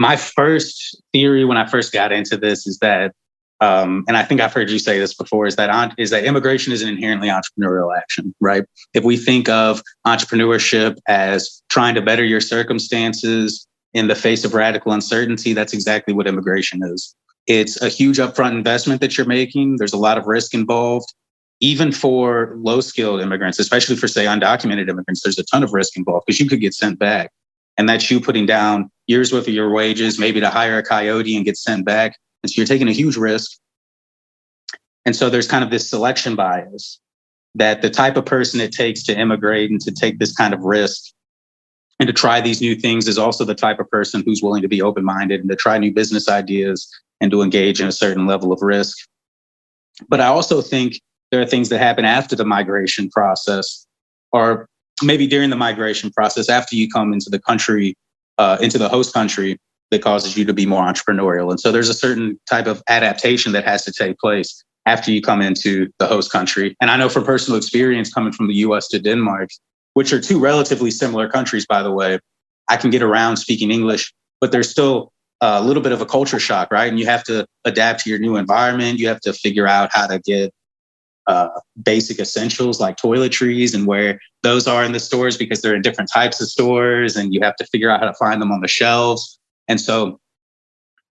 my 0.00 0.16
first 0.16 1.00
theory 1.12 1.44
when 1.44 1.58
I 1.58 1.66
first 1.66 1.92
got 1.92 2.10
into 2.10 2.38
this 2.38 2.66
is 2.66 2.78
that, 2.78 3.12
um, 3.60 4.02
and 4.08 4.16
I 4.16 4.22
think 4.24 4.40
I've 4.40 4.52
heard 4.52 4.70
you 4.70 4.78
say 4.78 4.98
this 4.98 5.12
before, 5.12 5.46
is 5.46 5.56
that 5.56 5.94
is 5.98 6.08
that 6.08 6.24
immigration 6.24 6.72
is 6.72 6.80
an 6.80 6.88
inherently 6.88 7.28
entrepreneurial 7.28 7.94
action, 7.94 8.34
right? 8.40 8.64
If 8.94 9.04
we 9.04 9.18
think 9.18 9.50
of 9.50 9.82
entrepreneurship 10.06 10.96
as 11.06 11.62
trying 11.68 11.94
to 11.96 12.00
better 12.00 12.24
your 12.24 12.40
circumstances 12.40 13.66
in 13.92 14.08
the 14.08 14.14
face 14.14 14.42
of 14.42 14.54
radical 14.54 14.92
uncertainty, 14.92 15.52
that's 15.52 15.74
exactly 15.74 16.14
what 16.14 16.26
immigration 16.26 16.80
is. 16.82 17.14
It's 17.46 17.80
a 17.82 17.90
huge 17.90 18.16
upfront 18.16 18.52
investment 18.52 19.02
that 19.02 19.18
you're 19.18 19.26
making. 19.26 19.76
There's 19.76 19.92
a 19.92 19.98
lot 19.98 20.16
of 20.16 20.26
risk 20.26 20.54
involved. 20.54 21.12
Even 21.60 21.92
for 21.92 22.54
low 22.56 22.80
skilled 22.80 23.20
immigrants, 23.20 23.58
especially 23.58 23.96
for, 23.96 24.08
say, 24.08 24.24
undocumented 24.24 24.88
immigrants, 24.88 25.22
there's 25.22 25.38
a 25.38 25.44
ton 25.44 25.62
of 25.62 25.74
risk 25.74 25.94
involved 25.98 26.24
because 26.26 26.40
you 26.40 26.48
could 26.48 26.60
get 26.60 26.72
sent 26.72 26.98
back. 26.98 27.30
And 27.80 27.88
that's 27.88 28.10
you 28.10 28.20
putting 28.20 28.44
down 28.44 28.90
years 29.06 29.32
worth 29.32 29.48
of 29.48 29.54
your 29.54 29.70
wages, 29.70 30.18
maybe 30.18 30.38
to 30.38 30.50
hire 30.50 30.76
a 30.76 30.82
coyote 30.82 31.34
and 31.34 31.46
get 31.46 31.56
sent 31.56 31.86
back. 31.86 32.18
And 32.42 32.50
so 32.50 32.60
you're 32.60 32.66
taking 32.66 32.88
a 32.88 32.92
huge 32.92 33.16
risk. 33.16 33.58
And 35.06 35.16
so 35.16 35.30
there's 35.30 35.48
kind 35.48 35.64
of 35.64 35.70
this 35.70 35.88
selection 35.88 36.36
bias 36.36 37.00
that 37.54 37.80
the 37.80 37.88
type 37.88 38.18
of 38.18 38.26
person 38.26 38.60
it 38.60 38.72
takes 38.72 39.02
to 39.04 39.18
immigrate 39.18 39.70
and 39.70 39.80
to 39.80 39.92
take 39.92 40.18
this 40.18 40.36
kind 40.36 40.52
of 40.52 40.60
risk 40.60 41.10
and 41.98 42.06
to 42.06 42.12
try 42.12 42.42
these 42.42 42.60
new 42.60 42.76
things 42.76 43.08
is 43.08 43.16
also 43.16 43.46
the 43.46 43.54
type 43.54 43.80
of 43.80 43.88
person 43.88 44.22
who's 44.26 44.42
willing 44.42 44.60
to 44.60 44.68
be 44.68 44.82
open 44.82 45.02
minded 45.02 45.40
and 45.40 45.48
to 45.48 45.56
try 45.56 45.78
new 45.78 45.90
business 45.90 46.28
ideas 46.28 46.86
and 47.18 47.30
to 47.30 47.40
engage 47.40 47.80
in 47.80 47.88
a 47.88 47.92
certain 47.92 48.26
level 48.26 48.52
of 48.52 48.60
risk. 48.60 49.08
But 50.06 50.20
I 50.20 50.26
also 50.26 50.60
think 50.60 51.00
there 51.30 51.40
are 51.40 51.46
things 51.46 51.70
that 51.70 51.78
happen 51.78 52.04
after 52.04 52.36
the 52.36 52.44
migration 52.44 53.08
process, 53.08 53.86
or 54.32 54.68
maybe 55.02 55.26
during 55.26 55.50
the 55.50 55.56
migration 55.56 56.10
process, 56.10 56.48
after 56.48 56.76
you 56.76 56.88
come 56.88 57.12
into 57.12 57.30
the 57.30 57.38
country, 57.38 57.94
uh, 58.38 58.58
into 58.60 58.78
the 58.78 58.88
host 58.88 59.12
country, 59.12 59.58
that 59.90 60.02
causes 60.02 60.36
you 60.36 60.44
to 60.44 60.52
be 60.52 60.66
more 60.66 60.84
entrepreneurial. 60.84 61.50
And 61.50 61.58
so 61.58 61.72
there's 61.72 61.88
a 61.88 61.94
certain 61.94 62.38
type 62.48 62.66
of 62.66 62.82
adaptation 62.88 63.52
that 63.52 63.64
has 63.64 63.84
to 63.84 63.92
take 63.92 64.18
place 64.18 64.64
after 64.86 65.10
you 65.10 65.20
come 65.20 65.42
into 65.42 65.90
the 65.98 66.06
host 66.06 66.30
country. 66.30 66.76
And 66.80 66.90
I 66.90 66.96
know 66.96 67.08
from 67.08 67.24
personal 67.24 67.58
experience 67.58 68.12
coming 68.12 68.32
from 68.32 68.48
the 68.48 68.54
US 68.54 68.88
to 68.88 68.98
Denmark, 68.98 69.50
which 69.94 70.12
are 70.12 70.20
two 70.20 70.38
relatively 70.38 70.90
similar 70.90 71.28
countries, 71.28 71.66
by 71.66 71.82
the 71.82 71.90
way, 71.90 72.18
I 72.68 72.76
can 72.76 72.90
get 72.90 73.02
around 73.02 73.36
speaking 73.36 73.70
English, 73.70 74.12
but 74.40 74.52
there's 74.52 74.70
still 74.70 75.12
a 75.40 75.62
little 75.62 75.82
bit 75.82 75.92
of 75.92 76.00
a 76.00 76.06
culture 76.06 76.38
shock, 76.38 76.70
right? 76.70 76.88
And 76.88 76.98
you 76.98 77.06
have 77.06 77.24
to 77.24 77.46
adapt 77.64 78.04
to 78.04 78.10
your 78.10 78.18
new 78.18 78.36
environment. 78.36 78.98
You 78.98 79.08
have 79.08 79.20
to 79.20 79.32
figure 79.32 79.66
out 79.66 79.90
how 79.92 80.06
to 80.06 80.18
get 80.20 80.52
uh, 81.26 81.48
basic 81.82 82.18
essentials 82.18 82.80
like 82.80 82.96
toiletries 82.96 83.74
and 83.74 83.86
where 83.86 84.18
those 84.42 84.66
are 84.66 84.84
in 84.84 84.92
the 84.92 85.00
stores 85.00 85.36
because 85.36 85.62
they're 85.62 85.74
in 85.74 85.82
different 85.82 86.10
types 86.12 86.40
of 86.40 86.48
stores, 86.48 87.16
and 87.16 87.34
you 87.34 87.40
have 87.42 87.56
to 87.56 87.66
figure 87.66 87.90
out 87.90 88.00
how 88.00 88.06
to 88.06 88.14
find 88.14 88.40
them 88.40 88.50
on 88.50 88.60
the 88.60 88.68
shelves. 88.68 89.38
And 89.68 89.80
so 89.80 90.20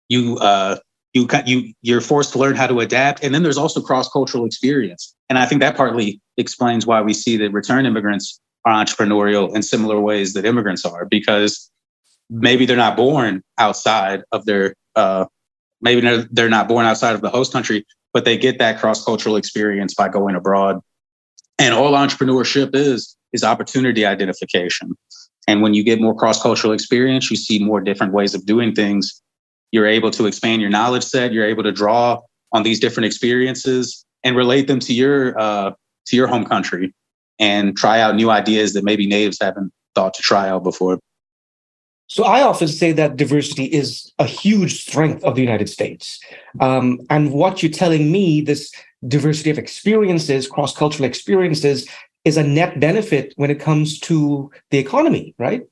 you 0.09 0.37
uh, 0.37 0.77
you 1.13 1.27
you 1.45 1.73
you're 1.81 2.01
forced 2.01 2.33
to 2.33 2.39
learn 2.39 2.55
how 2.55 2.67
to 2.67 2.79
adapt. 2.79 3.23
And 3.23 3.33
then 3.33 3.43
there's 3.43 3.57
also 3.57 3.81
cross 3.81 4.09
cultural 4.09 4.45
experience, 4.45 5.15
and 5.29 5.37
I 5.37 5.45
think 5.45 5.61
that 5.61 5.75
partly 5.75 6.21
explains 6.37 6.85
why 6.85 7.01
we 7.01 7.13
see 7.13 7.37
that 7.37 7.51
return 7.51 7.85
immigrants 7.85 8.39
are 8.65 8.73
entrepreneurial 8.73 9.55
in 9.55 9.61
similar 9.61 9.99
ways 9.99 10.33
that 10.33 10.45
immigrants 10.45 10.85
are 10.85 11.05
because 11.05 11.69
maybe 12.29 12.65
they're 12.65 12.75
not 12.75 12.97
born 12.97 13.43
outside 13.57 14.23
of 14.31 14.45
their 14.45 14.75
uh, 14.95 15.25
maybe 15.81 16.01
they're, 16.01 16.25
they're 16.31 16.49
not 16.49 16.67
born 16.67 16.85
outside 16.85 17.13
of 17.13 17.21
the 17.21 17.29
host 17.29 17.53
country 17.53 17.85
but 18.15 18.23
they 18.23 18.37
get 18.37 18.59
that 18.59 18.79
cross-cultural 18.79 19.35
experience 19.35 19.93
by 19.93 20.07
going 20.07 20.35
abroad. 20.35 20.79
And 21.59 21.73
all 21.75 21.91
entrepreneurship 21.91 22.73
is 22.73 23.15
is 23.33 23.43
opportunity 23.43 24.05
identification. 24.05 24.93
And 25.49 25.61
when 25.61 25.73
you 25.73 25.83
get 25.83 25.99
more 25.99 26.15
cross-cultural 26.15 26.71
experience 26.71 27.29
you 27.29 27.35
see 27.35 27.59
more 27.59 27.81
different 27.81 28.13
ways 28.13 28.33
of 28.33 28.45
doing 28.45 28.73
things. 28.73 29.21
You're 29.71 29.85
able 29.85 30.11
to 30.11 30.25
expand 30.27 30.61
your 30.61 30.71
knowledge 30.71 31.03
set. 31.03 31.33
You're 31.33 31.45
able 31.45 31.63
to 31.63 31.73
draw 31.73 32.21
on 32.53 32.63
these 32.63 32.79
different 32.79 33.05
experiences 33.05 34.05
and 34.23 34.37
relate 34.37 34.67
them 34.67 34.79
to 34.79 34.93
your 34.93 35.37
uh, 35.37 35.71
to 36.07 36.15
your 36.15 36.27
home 36.27 36.45
country 36.45 36.93
and 37.37 37.75
try 37.75 37.99
out 37.99 38.15
new 38.15 38.29
ideas 38.29 38.71
that 38.73 38.85
maybe 38.85 39.05
natives 39.05 39.39
haven't 39.41 39.73
thought 39.93 40.13
to 40.13 40.21
try 40.21 40.47
out 40.47 40.63
before 40.63 40.99
so 42.07 42.23
I 42.23 42.41
often 42.41 42.67
say 42.67 42.91
that 42.93 43.17
diversity 43.17 43.65
is 43.65 44.11
a 44.19 44.25
huge 44.25 44.81
strength 44.81 45.23
of 45.23 45.35
the 45.35 45.41
United 45.41 45.69
States. 45.69 46.19
Um, 46.59 46.99
and 47.09 47.31
what 47.31 47.61
you're 47.61 47.71
telling 47.71 48.11
me, 48.11 48.41
this 48.41 48.71
diversity 49.07 49.49
of 49.49 49.57
experiences, 49.57 50.47
cross-cultural 50.47 51.05
experiences, 51.05 51.87
is 52.23 52.37
a 52.37 52.43
net 52.43 52.79
benefit 52.79 53.33
when 53.37 53.51
it 53.51 53.59
comes 53.59 53.99
to 53.99 54.49
the 54.71 54.77
economy, 54.77 55.33
right? 55.37 55.63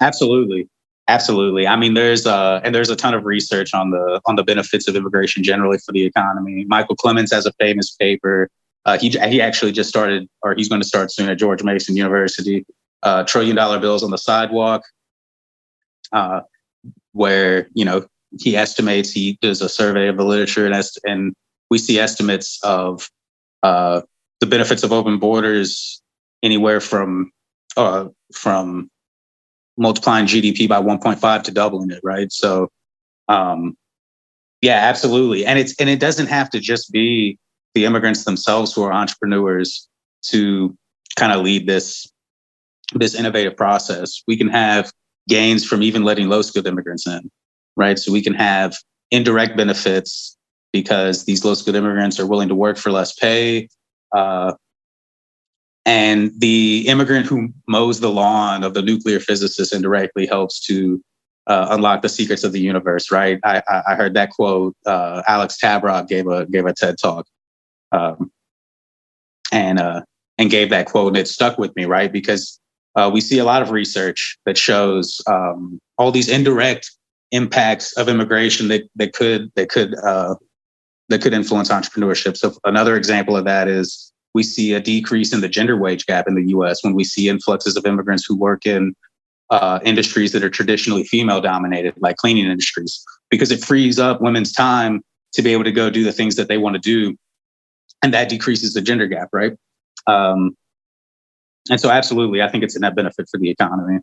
Absolutely. 0.00 0.68
Absolutely. 1.06 1.66
I 1.66 1.76
mean, 1.76 1.94
there's 1.94 2.26
uh, 2.26 2.60
and 2.64 2.74
there's 2.74 2.88
a 2.88 2.96
ton 2.96 3.12
of 3.12 3.26
research 3.26 3.74
on 3.74 3.90
the 3.90 4.20
on 4.24 4.36
the 4.36 4.42
benefits 4.42 4.88
of 4.88 4.96
immigration 4.96 5.42
generally 5.42 5.78
for 5.78 5.92
the 5.92 6.04
economy. 6.04 6.64
Michael 6.66 6.96
Clemens 6.96 7.30
has 7.30 7.44
a 7.44 7.52
famous 7.60 7.90
paper 7.90 8.48
Uh, 8.86 8.98
he 8.98 9.08
he 9.08 9.40
actually 9.40 9.72
just 9.72 9.88
started, 9.88 10.28
or 10.42 10.54
he's 10.54 10.68
going 10.68 10.80
to 10.80 10.86
start 10.86 11.10
soon 11.12 11.28
at 11.28 11.38
George 11.38 11.62
Mason 11.62 11.96
University. 11.96 12.64
Uh, 13.02 13.22
trillion 13.24 13.56
dollar 13.56 13.78
bills 13.78 14.02
on 14.02 14.10
the 14.10 14.18
sidewalk, 14.18 14.82
uh, 16.14 16.40
where 17.12 17.68
you 17.74 17.84
know 17.84 18.06
he 18.40 18.56
estimates 18.56 19.10
he 19.10 19.38
does 19.42 19.60
a 19.60 19.68
survey 19.68 20.08
of 20.08 20.16
the 20.16 20.24
literature 20.24 20.64
and 20.64 20.74
est- 20.74 21.00
and 21.04 21.34
we 21.70 21.78
see 21.78 21.98
estimates 21.98 22.58
of 22.62 23.10
uh, 23.62 24.00
the 24.40 24.46
benefits 24.46 24.82
of 24.82 24.92
open 24.92 25.18
borders 25.18 26.02
anywhere 26.42 26.80
from 26.80 27.30
uh, 27.76 28.06
from 28.32 28.90
multiplying 29.76 30.26
GDP 30.26 30.68
by 30.68 30.80
1.5 30.80 31.42
to 31.42 31.50
doubling 31.50 31.90
it, 31.90 32.00
right? 32.04 32.30
So, 32.30 32.68
um, 33.28 33.76
yeah, 34.60 34.76
absolutely. 34.76 35.44
And 35.44 35.58
it's 35.58 35.74
and 35.80 35.88
it 35.90 36.00
doesn't 36.00 36.28
have 36.28 36.50
to 36.50 36.60
just 36.60 36.92
be 36.92 37.38
the 37.74 37.84
immigrants 37.84 38.24
themselves 38.24 38.72
who 38.72 38.82
are 38.82 38.92
entrepreneurs 38.92 39.88
to 40.30 40.76
kind 41.16 41.32
of 41.32 41.42
lead 41.42 41.66
this 41.66 42.10
this 42.94 43.14
innovative 43.14 43.56
process. 43.56 44.22
We 44.28 44.36
can 44.36 44.48
have 44.48 44.92
gains 45.28 45.64
from 45.64 45.82
even 45.82 46.04
letting 46.04 46.28
low 46.28 46.42
skilled 46.42 46.66
immigrants 46.66 47.06
in, 47.06 47.30
right? 47.76 47.98
So 47.98 48.12
we 48.12 48.22
can 48.22 48.34
have 48.34 48.76
indirect 49.10 49.56
benefits 49.56 50.36
because 50.72 51.24
these 51.24 51.44
low 51.44 51.54
skilled 51.54 51.76
immigrants 51.76 52.18
are 52.18 52.26
willing 52.26 52.48
to 52.48 52.54
work 52.54 52.76
for 52.76 52.90
less 52.90 53.14
pay. 53.14 53.68
Uh, 54.14 54.54
and 55.86 56.32
the 56.38 56.86
immigrant 56.88 57.26
who 57.26 57.50
mows 57.68 58.00
the 58.00 58.10
lawn 58.10 58.64
of 58.64 58.74
the 58.74 58.82
nuclear 58.82 59.20
physicist 59.20 59.74
indirectly 59.74 60.26
helps 60.26 60.60
to 60.66 61.02
uh, 61.46 61.68
unlock 61.70 62.02
the 62.02 62.08
secrets 62.08 62.42
of 62.42 62.52
the 62.52 62.60
universe, 62.60 63.10
right? 63.10 63.38
I, 63.44 63.62
I 63.86 63.94
heard 63.94 64.14
that 64.14 64.30
quote. 64.30 64.74
Uh, 64.86 65.22
Alex 65.28 65.58
Tabarrok 65.62 66.08
gave 66.08 66.26
a 66.26 66.46
gave 66.46 66.64
a 66.64 66.72
TED 66.72 66.96
talk, 67.00 67.26
um, 67.92 68.32
and 69.52 69.78
uh, 69.78 70.02
and 70.38 70.50
gave 70.50 70.70
that 70.70 70.86
quote, 70.86 71.08
and 71.08 71.16
it 71.18 71.28
stuck 71.28 71.58
with 71.58 71.76
me, 71.76 71.84
right? 71.84 72.10
Because 72.10 72.58
uh, 72.96 73.10
we 73.12 73.20
see 73.20 73.38
a 73.38 73.44
lot 73.44 73.62
of 73.62 73.70
research 73.70 74.38
that 74.46 74.56
shows 74.56 75.20
um, 75.26 75.80
all 75.98 76.12
these 76.12 76.28
indirect 76.28 76.90
impacts 77.32 77.92
of 77.96 78.08
immigration 78.08 78.68
that 78.68 78.82
that 78.96 79.12
could 79.12 79.50
that 79.56 79.68
could 79.68 79.94
uh, 79.98 80.34
that 81.08 81.20
could 81.20 81.32
influence 81.32 81.68
entrepreneurship. 81.70 82.36
So 82.36 82.54
another 82.64 82.96
example 82.96 83.36
of 83.36 83.44
that 83.44 83.68
is 83.68 84.12
we 84.34 84.42
see 84.42 84.72
a 84.72 84.80
decrease 84.80 85.32
in 85.32 85.40
the 85.40 85.48
gender 85.48 85.76
wage 85.76 86.06
gap 86.06 86.26
in 86.28 86.34
the 86.34 86.48
U.S. 86.50 86.82
when 86.82 86.94
we 86.94 87.04
see 87.04 87.28
influxes 87.28 87.76
of 87.76 87.86
immigrants 87.86 88.24
who 88.26 88.36
work 88.36 88.66
in 88.66 88.94
uh, 89.50 89.78
industries 89.84 90.32
that 90.32 90.42
are 90.42 90.50
traditionally 90.50 91.04
female 91.04 91.40
dominated, 91.40 91.94
like 91.98 92.16
cleaning 92.16 92.46
industries, 92.46 93.04
because 93.30 93.50
it 93.50 93.62
frees 93.62 93.98
up 93.98 94.20
women's 94.20 94.52
time 94.52 95.02
to 95.32 95.42
be 95.42 95.52
able 95.52 95.64
to 95.64 95.72
go 95.72 95.90
do 95.90 96.04
the 96.04 96.12
things 96.12 96.36
that 96.36 96.48
they 96.48 96.58
want 96.58 96.74
to 96.74 96.80
do, 96.80 97.16
and 98.02 98.14
that 98.14 98.28
decreases 98.28 98.74
the 98.74 98.80
gender 98.80 99.06
gap, 99.06 99.28
right? 99.32 99.52
Um, 100.06 100.56
and 101.70 101.80
so, 101.80 101.90
absolutely, 101.90 102.42
I 102.42 102.48
think 102.48 102.64
it's 102.64 102.76
a 102.76 102.80
net 102.80 102.94
benefit 102.94 103.28
for 103.30 103.38
the 103.38 103.50
economy. 103.50 104.00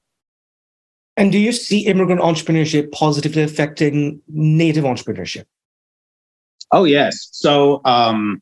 And 1.18 1.32
do 1.32 1.38
you 1.38 1.52
see 1.52 1.86
immigrant 1.86 2.22
entrepreneurship 2.22 2.92
positively 2.92 3.44
affecting 3.44 4.22
native 4.28 4.84
entrepreneurship? 4.84 5.44
Oh 6.72 6.86
yes. 6.86 7.30
So 7.32 7.82
um, 7.86 8.42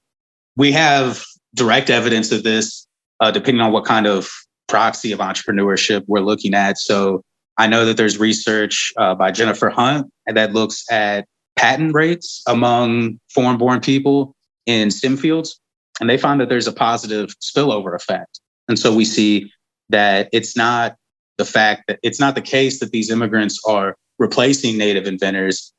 we 0.56 0.72
have 0.72 1.24
direct 1.56 1.90
evidence 1.90 2.32
of 2.32 2.44
this, 2.44 2.86
uh, 3.20 3.32
depending 3.32 3.62
on 3.62 3.72
what 3.72 3.86
kind 3.86 4.06
of 4.06 4.30
proxy 4.68 5.12
of 5.12 5.20
entrepreneurship 5.20 6.04
we're 6.08 6.20
looking 6.20 6.54
at. 6.54 6.78
So 6.78 7.24
I 7.58 7.68
know 7.68 7.86
that 7.86 7.98
there's 7.98 8.18
research 8.20 8.94
uh, 8.98 9.16
by 9.16 9.32
Jennifer 9.32 9.70
Hunt 9.70 10.12
that 10.28 10.54
looks 10.54 10.86
at 10.92 11.26
patent 11.56 11.94
rates 11.94 12.44
among 12.48 13.20
foreign 13.34 13.58
born 13.58 13.82
people 13.82 14.36
in 14.66 14.92
STEM 14.92 15.18
fields. 15.18 15.60
And 16.00 16.10
they 16.10 16.18
find 16.18 16.40
that 16.40 16.48
there's 16.48 16.68
a 16.68 16.72
positive 16.72 17.34
spillover 17.42 17.96
effect. 17.96 18.39
And 18.70 18.80
so 18.80 18.96
we 18.96 19.04
see 19.04 19.52
that 19.90 20.30
it's 20.32 20.56
not 20.56 20.96
the 21.38 21.46
fact 21.46 21.84
that 21.88 22.00
it's 22.04 22.20
not 22.20 22.36
the 22.36 22.42
case 22.42 22.80
that 22.80 22.92
these 22.92 23.12
immigrants 23.12 23.60
are 23.68 23.96
replacing 24.20 24.78
native 24.78 25.06
inventors. 25.06 25.74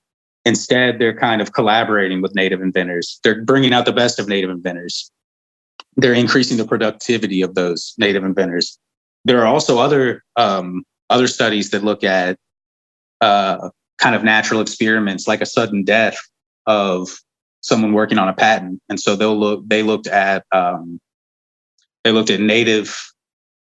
Instead, 0.44 0.98
they're 0.98 1.16
kind 1.16 1.40
of 1.40 1.52
collaborating 1.52 2.20
with 2.20 2.34
native 2.34 2.60
inventors. 2.60 3.20
They're 3.24 3.42
bringing 3.42 3.72
out 3.72 3.86
the 3.86 3.92
best 3.92 4.18
of 4.18 4.28
native 4.28 4.50
inventors 4.50 5.10
they're 5.96 6.14
increasing 6.14 6.56
the 6.56 6.64
productivity 6.64 7.42
of 7.42 7.54
those 7.54 7.94
native 7.98 8.24
inventors. 8.24 8.78
There 9.24 9.40
are 9.40 9.46
also 9.46 9.78
other 9.78 10.22
um, 10.36 10.84
other 11.10 11.26
studies 11.26 11.70
that 11.70 11.84
look 11.84 12.04
at 12.04 12.38
uh, 13.20 13.70
kind 13.98 14.14
of 14.14 14.24
natural 14.24 14.60
experiments, 14.60 15.28
like 15.28 15.40
a 15.40 15.46
sudden 15.46 15.84
death 15.84 16.16
of 16.66 17.10
someone 17.60 17.92
working 17.92 18.18
on 18.18 18.28
a 18.28 18.32
patent, 18.32 18.80
and 18.88 18.98
so 18.98 19.16
they'll 19.16 19.38
look. 19.38 19.62
They 19.66 19.82
looked 19.82 20.06
at 20.06 20.44
um, 20.52 20.98
they 22.04 22.12
looked 22.12 22.30
at 22.30 22.40
native 22.40 22.96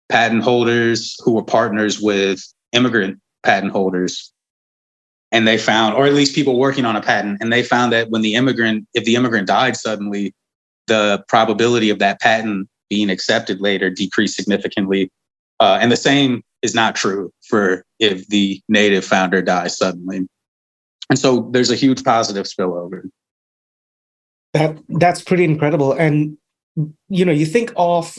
patent 0.10 0.44
holders 0.44 1.16
who 1.24 1.34
were 1.34 1.44
partners 1.44 2.00
with 2.00 2.42
immigrant 2.72 3.20
patent 3.44 3.72
holders 3.72 4.32
and 5.32 5.48
they 5.48 5.58
found 5.58 5.96
or 5.96 6.06
at 6.06 6.14
least 6.14 6.36
people 6.36 6.58
working 6.58 6.86
on 6.86 6.96
a 6.96 7.02
patent 7.02 7.38
and 7.42 7.52
they 7.52 7.64
found 7.64 7.92
that 7.92 8.10
when 8.10 8.22
the 8.22 8.36
immigrant 8.36 8.88
if 8.94 9.04
the 9.06 9.16
immigrant 9.16 9.48
died 9.48 9.76
suddenly 9.76 10.34
the 10.88 11.24
probability 11.28 11.90
of 11.90 12.00
that 12.00 12.20
patent 12.20 12.68
being 12.90 13.10
accepted 13.10 13.62
later 13.62 13.90
decreased 13.90 14.36
significantly. 14.36 15.12
Uh, 15.60 15.78
and 15.82 15.92
the 15.92 15.98
same 15.98 16.44
is 16.62 16.74
not 16.74 16.96
true 16.96 17.32
for 17.48 17.84
if 18.00 18.28
the 18.28 18.62
native 18.70 19.06
founder 19.06 19.42
dies 19.42 19.78
suddenly. 19.78 20.28
And 21.10 21.20
so 21.20 21.50
there's 21.52 21.72
a 21.72 21.76
huge 21.76 22.04
positive 22.04 22.46
spillover. 22.46 23.10
That 24.54 24.78
that's 24.90 25.22
pretty 25.22 25.44
incredible. 25.44 25.94
And 25.94 26.38
you 27.10 27.26
know, 27.26 27.32
you 27.32 27.46
think 27.46 27.72
of 27.76 28.18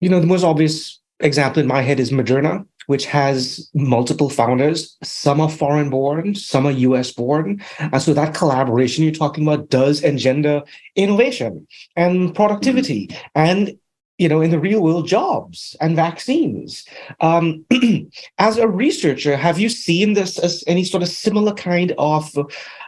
you 0.00 0.08
know, 0.08 0.20
the 0.20 0.26
most 0.26 0.44
obvious 0.44 1.00
example 1.20 1.60
in 1.60 1.66
my 1.66 1.82
head 1.82 1.98
is 1.98 2.10
Moderna, 2.10 2.64
which 2.86 3.06
has 3.06 3.68
multiple 3.74 4.30
founders. 4.30 4.96
Some 5.02 5.40
are 5.40 5.50
foreign 5.50 5.90
born, 5.90 6.34
some 6.34 6.66
are 6.66 6.72
US 6.72 7.12
born. 7.12 7.62
And 7.78 8.00
so 8.00 8.14
that 8.14 8.34
collaboration 8.34 9.04
you're 9.04 9.12
talking 9.12 9.46
about 9.46 9.68
does 9.68 10.02
engender 10.02 10.62
innovation 10.94 11.66
and 11.96 12.34
productivity 12.34 13.08
mm-hmm. 13.08 13.26
and 13.34 13.78
you 14.18 14.28
know 14.28 14.40
in 14.40 14.50
the 14.50 14.58
real 14.58 14.82
world 14.82 15.06
jobs 15.06 15.76
and 15.80 15.94
vaccines 15.94 16.84
um, 17.20 17.64
as 18.38 18.58
a 18.58 18.66
researcher 18.66 19.36
have 19.36 19.60
you 19.60 19.68
seen 19.68 20.14
this 20.14 20.40
as 20.40 20.64
any 20.66 20.82
sort 20.82 21.04
of 21.04 21.08
similar 21.08 21.54
kind 21.54 21.92
of 21.98 22.36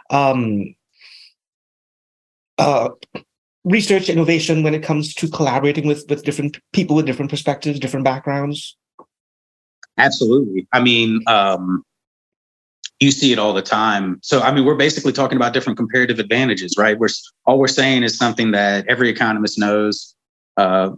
um, 0.09 0.75
uh, 2.57 2.89
research 3.63 4.09
innovation 4.09 4.63
when 4.63 4.73
it 4.73 4.83
comes 4.83 5.13
to 5.13 5.27
collaborating 5.27 5.87
with 5.87 6.03
with 6.09 6.23
different 6.23 6.59
people 6.73 6.95
with 6.95 7.05
different 7.05 7.29
perspectives 7.29 7.79
different 7.79 8.03
backgrounds 8.03 8.75
Absolutely. 9.97 10.67
I 10.73 10.81
mean, 10.81 11.21
um, 11.27 11.83
you 12.99 13.11
see 13.11 13.31
it 13.31 13.39
all 13.39 13.53
the 13.53 13.61
time. 13.61 14.19
So, 14.21 14.41
I 14.41 14.53
mean, 14.53 14.65
we're 14.65 14.75
basically 14.75 15.11
talking 15.11 15.35
about 15.35 15.53
different 15.53 15.77
comparative 15.77 16.19
advantages, 16.19 16.75
right? 16.77 16.97
We're 16.97 17.09
all 17.45 17.59
we're 17.59 17.67
saying 17.67 18.03
is 18.03 18.17
something 18.17 18.51
that 18.51 18.85
every 18.87 19.09
economist 19.09 19.57
knows 19.57 20.15
uh, 20.57 20.91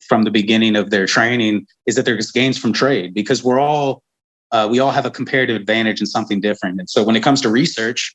from 0.00 0.22
the 0.24 0.30
beginning 0.30 0.76
of 0.76 0.90
their 0.90 1.06
training 1.06 1.66
is 1.86 1.96
that 1.96 2.04
there's 2.04 2.30
gains 2.30 2.58
from 2.58 2.72
trade 2.72 3.14
because 3.14 3.42
we're 3.42 3.60
all 3.60 4.02
uh, 4.50 4.66
we 4.70 4.78
all 4.78 4.90
have 4.90 5.04
a 5.04 5.10
comparative 5.10 5.56
advantage 5.56 6.00
in 6.00 6.06
something 6.06 6.40
different. 6.40 6.78
And 6.78 6.88
so, 6.88 7.02
when 7.02 7.16
it 7.16 7.22
comes 7.22 7.40
to 7.42 7.50
research, 7.50 8.14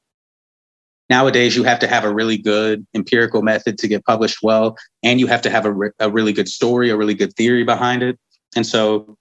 nowadays 1.14 1.56
you 1.56 1.64
have 1.64 1.78
to 1.78 1.88
have 1.88 2.04
a 2.04 2.12
really 2.12 2.40
good 2.40 2.88
empirical 2.96 3.44
method 3.44 3.78
to 3.78 3.88
get 3.88 4.04
published 4.04 4.40
well, 4.42 4.76
and 5.04 5.20
you 5.20 5.28
have 5.28 5.44
to 5.44 5.50
have 5.56 5.64
a, 5.64 5.72
re- 5.72 5.92
a 6.00 6.10
really 6.10 6.34
good 6.34 6.50
story, 6.50 6.90
a 6.90 6.98
really 6.98 7.14
good 7.14 7.34
theory 7.36 7.64
behind 7.64 8.02
it. 8.02 8.18
And 8.56 8.66
so, 8.66 9.16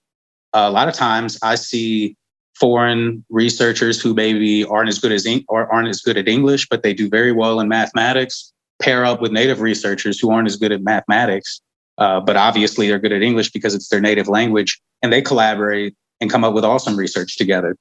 a 0.55 0.71
lot 0.71 0.89
of 0.89 0.95
times 0.95 1.39
I 1.43 1.55
see 1.57 2.17
foreign 2.55 3.25
researchers 3.29 4.01
who 4.01 4.15
maybe 4.15 4.65
aren't 4.65 4.89
as 4.89 4.99
good 4.99 5.13
as 5.13 5.27
or 5.49 5.71
aren't 5.71 5.89
as 5.89 6.01
good 6.01 6.17
at 6.17 6.29
English, 6.29 6.67
but 6.71 6.83
they 6.83 6.95
do 6.95 7.11
very 7.11 7.33
well 7.33 7.61
in 7.61 7.69
mathematics, 7.69 8.53
pair 8.81 9.05
up 9.05 9.21
with 9.21 9.33
native 9.33 9.61
researchers 9.61 10.19
who 10.19 10.31
aren't 10.31 10.49
as 10.49 10.57
good 10.57 10.73
at 10.73 10.83
mathematics, 10.83 11.61
uh, 11.99 12.21
but 12.21 12.37
obviously 12.37 12.89
they're 12.89 12.99
good 12.99 13.13
at 13.13 13.23
English 13.23 13.51
because 13.51 13.75
it's 13.75 13.89
their 13.89 14.01
native 14.01 14.29
language, 14.29 14.81
and 15.03 15.13
they 15.13 15.21
collaborate 15.21 15.95
and 16.23 16.31
come 16.31 16.43
up 16.43 16.55
with 16.55 16.65
awesome 16.65 16.97
research 16.97 17.37
together. 17.37 17.77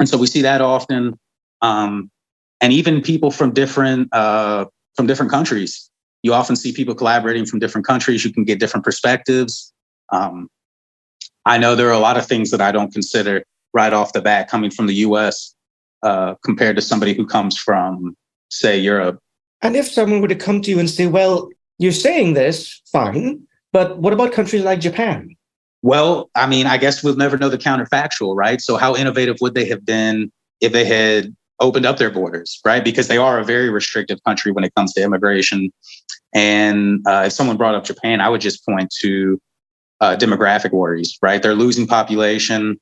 And 0.00 0.08
so 0.08 0.16
we 0.16 0.26
see 0.26 0.42
that 0.42 0.60
often, 0.62 1.18
um, 1.60 2.10
and 2.60 2.72
even 2.72 3.02
people 3.02 3.30
from 3.30 3.52
different 3.52 4.12
uh, 4.12 4.66
from 4.94 5.06
different 5.06 5.30
countries. 5.30 5.90
You 6.22 6.34
often 6.34 6.56
see 6.56 6.72
people 6.72 6.94
collaborating 6.94 7.46
from 7.46 7.58
different 7.58 7.86
countries. 7.86 8.24
You 8.24 8.32
can 8.32 8.44
get 8.44 8.58
different 8.58 8.84
perspectives. 8.84 9.72
Um, 10.10 10.48
I 11.44 11.58
know 11.58 11.74
there 11.76 11.88
are 11.88 11.92
a 11.92 11.98
lot 11.98 12.16
of 12.16 12.26
things 12.26 12.50
that 12.50 12.60
I 12.60 12.72
don't 12.72 12.92
consider 12.92 13.44
right 13.72 13.92
off 13.92 14.12
the 14.12 14.20
bat 14.20 14.48
coming 14.48 14.70
from 14.70 14.86
the 14.86 14.94
US 14.94 15.54
uh, 16.02 16.34
compared 16.44 16.76
to 16.76 16.82
somebody 16.82 17.14
who 17.14 17.26
comes 17.26 17.56
from, 17.56 18.16
say, 18.50 18.78
Europe. 18.78 19.20
And 19.62 19.76
if 19.76 19.86
someone 19.86 20.20
were 20.20 20.28
to 20.28 20.34
come 20.34 20.60
to 20.62 20.70
you 20.70 20.78
and 20.78 20.90
say, 20.90 21.06
well, 21.06 21.48
you're 21.78 21.92
saying 21.92 22.34
this, 22.34 22.80
fine, 22.90 23.46
but 23.72 23.98
what 23.98 24.12
about 24.12 24.32
countries 24.32 24.64
like 24.64 24.80
Japan? 24.80 25.36
Well, 25.82 26.30
I 26.34 26.46
mean, 26.46 26.66
I 26.66 26.78
guess 26.78 27.04
we'll 27.04 27.16
never 27.16 27.38
know 27.38 27.48
the 27.48 27.58
counterfactual, 27.58 28.34
right? 28.34 28.60
So, 28.60 28.76
how 28.76 28.96
innovative 28.96 29.36
would 29.40 29.54
they 29.54 29.66
have 29.66 29.84
been 29.84 30.32
if 30.60 30.72
they 30.72 30.84
had 30.84 31.36
opened 31.60 31.86
up 31.86 31.96
their 31.96 32.10
borders, 32.10 32.60
right? 32.64 32.84
Because 32.84 33.08
they 33.08 33.16
are 33.16 33.38
a 33.38 33.44
very 33.44 33.70
restrictive 33.70 34.22
country 34.24 34.52
when 34.52 34.64
it 34.64 34.74
comes 34.74 34.92
to 34.94 35.02
immigration. 35.02 35.72
And 36.34 37.00
uh, 37.06 37.24
if 37.26 37.32
someone 37.32 37.56
brought 37.56 37.74
up 37.74 37.84
Japan, 37.84 38.20
I 38.20 38.28
would 38.28 38.40
just 38.40 38.64
point 38.66 38.92
to 39.00 39.40
uh, 40.00 40.16
demographic 40.16 40.72
worries, 40.72 41.16
right? 41.22 41.42
They're 41.42 41.54
losing 41.54 41.86
population, 41.86 42.78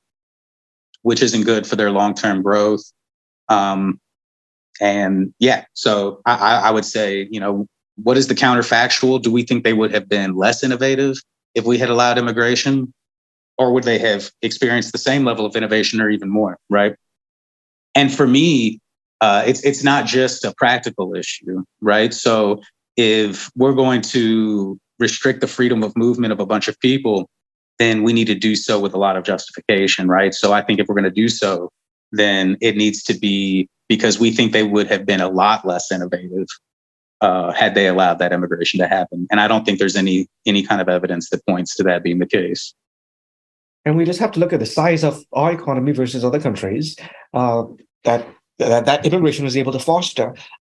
which 1.02 1.23
isn't 1.23 1.45
good 1.45 1.66
for 1.66 1.76
their 1.76 1.90
long 1.90 2.14
term 2.14 2.43
growth. 2.43 2.83
Um, 3.49 4.00
and 4.81 5.33
yeah, 5.38 5.64
so 5.75 6.21
I, 6.26 6.62
I 6.64 6.71
would 6.71 6.85
say, 6.85 7.28
you 7.31 7.38
know, 7.38 7.66
what 7.97 8.16
is 8.16 8.26
the 8.26 8.35
counterfactual? 8.35 9.23
Do 9.23 9.31
we 9.31 9.45
think 9.45 9.62
they 9.62 9.73
would 9.73 9.93
have 9.93 10.09
been 10.09 10.35
less 10.35 10.64
innovative 10.64 11.16
if 11.54 11.64
we 11.64 11.78
had 11.78 11.90
allowed 11.90 12.19
immigration? 12.19 12.93
Or 13.57 13.73
would 13.73 13.85
they 13.85 13.99
have 13.99 14.33
experienced 14.43 14.90
the 14.90 14.99
same 14.99 15.25
level 15.25 15.47
of 15.47 15.54
innovation 15.54 16.00
or 16.00 16.11
even 16.11 16.28
more, 16.28 16.59
right? 16.69 16.97
And 17.94 18.12
for 18.12 18.26
me, 18.26 18.80
uh, 19.20 19.42
it's 19.46 19.64
it's 19.64 19.84
not 19.84 20.06
just 20.06 20.44
a 20.44 20.52
practical 20.56 21.14
issue, 21.14 21.64
right? 21.80 22.12
So 22.12 22.62
if 22.96 23.50
we're 23.56 23.72
going 23.72 24.02
to 24.02 24.78
restrict 24.98 25.40
the 25.40 25.46
freedom 25.46 25.82
of 25.82 25.96
movement 25.96 26.32
of 26.32 26.40
a 26.40 26.46
bunch 26.46 26.68
of 26.68 26.78
people, 26.80 27.28
then 27.78 28.02
we 28.02 28.12
need 28.12 28.26
to 28.26 28.34
do 28.34 28.54
so 28.54 28.78
with 28.78 28.94
a 28.94 28.98
lot 28.98 29.16
of 29.16 29.24
justification, 29.24 30.08
right? 30.08 30.34
So 30.34 30.52
I 30.52 30.62
think 30.62 30.78
if 30.78 30.86
we're 30.86 30.94
going 30.94 31.04
to 31.04 31.10
do 31.10 31.28
so, 31.28 31.70
then 32.12 32.56
it 32.60 32.76
needs 32.76 33.02
to 33.04 33.14
be 33.14 33.68
because 33.88 34.18
we 34.18 34.30
think 34.30 34.52
they 34.52 34.62
would 34.62 34.86
have 34.88 35.04
been 35.04 35.20
a 35.20 35.28
lot 35.28 35.66
less 35.66 35.90
innovative 35.90 36.46
uh, 37.20 37.52
had 37.52 37.74
they 37.74 37.86
allowed 37.86 38.18
that 38.18 38.32
immigration 38.32 38.78
to 38.80 38.86
happen. 38.86 39.26
And 39.30 39.40
I 39.40 39.48
don't 39.48 39.64
think 39.64 39.78
there's 39.78 39.96
any 39.96 40.26
any 40.46 40.62
kind 40.62 40.80
of 40.80 40.88
evidence 40.88 41.30
that 41.30 41.44
points 41.46 41.74
to 41.76 41.82
that 41.84 42.02
being 42.02 42.18
the 42.18 42.26
case. 42.26 42.74
And 43.84 43.96
we 43.96 44.04
just 44.04 44.20
have 44.20 44.32
to 44.32 44.40
look 44.40 44.52
at 44.52 44.60
the 44.60 44.66
size 44.66 45.04
of 45.04 45.22
our 45.32 45.52
economy 45.52 45.92
versus 45.92 46.24
other 46.24 46.40
countries 46.40 46.96
uh, 47.34 47.64
that, 48.04 48.26
that 48.58 48.86
that 48.86 49.04
immigration 49.04 49.44
was 49.44 49.56
able 49.56 49.72
to 49.72 49.78
foster. 49.78 50.34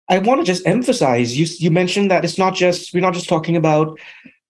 I 0.09 0.19
want 0.19 0.41
to 0.41 0.45
just 0.45 0.67
emphasize 0.67 1.39
you. 1.39 1.47
You 1.59 1.71
mentioned 1.71 2.11
that 2.11 2.25
it's 2.25 2.39
not 2.39 2.55
just 2.55 2.95
we're 2.95 3.01
not 3.01 3.15
just 3.15 3.29
talking 3.29 3.57
about 3.57 3.99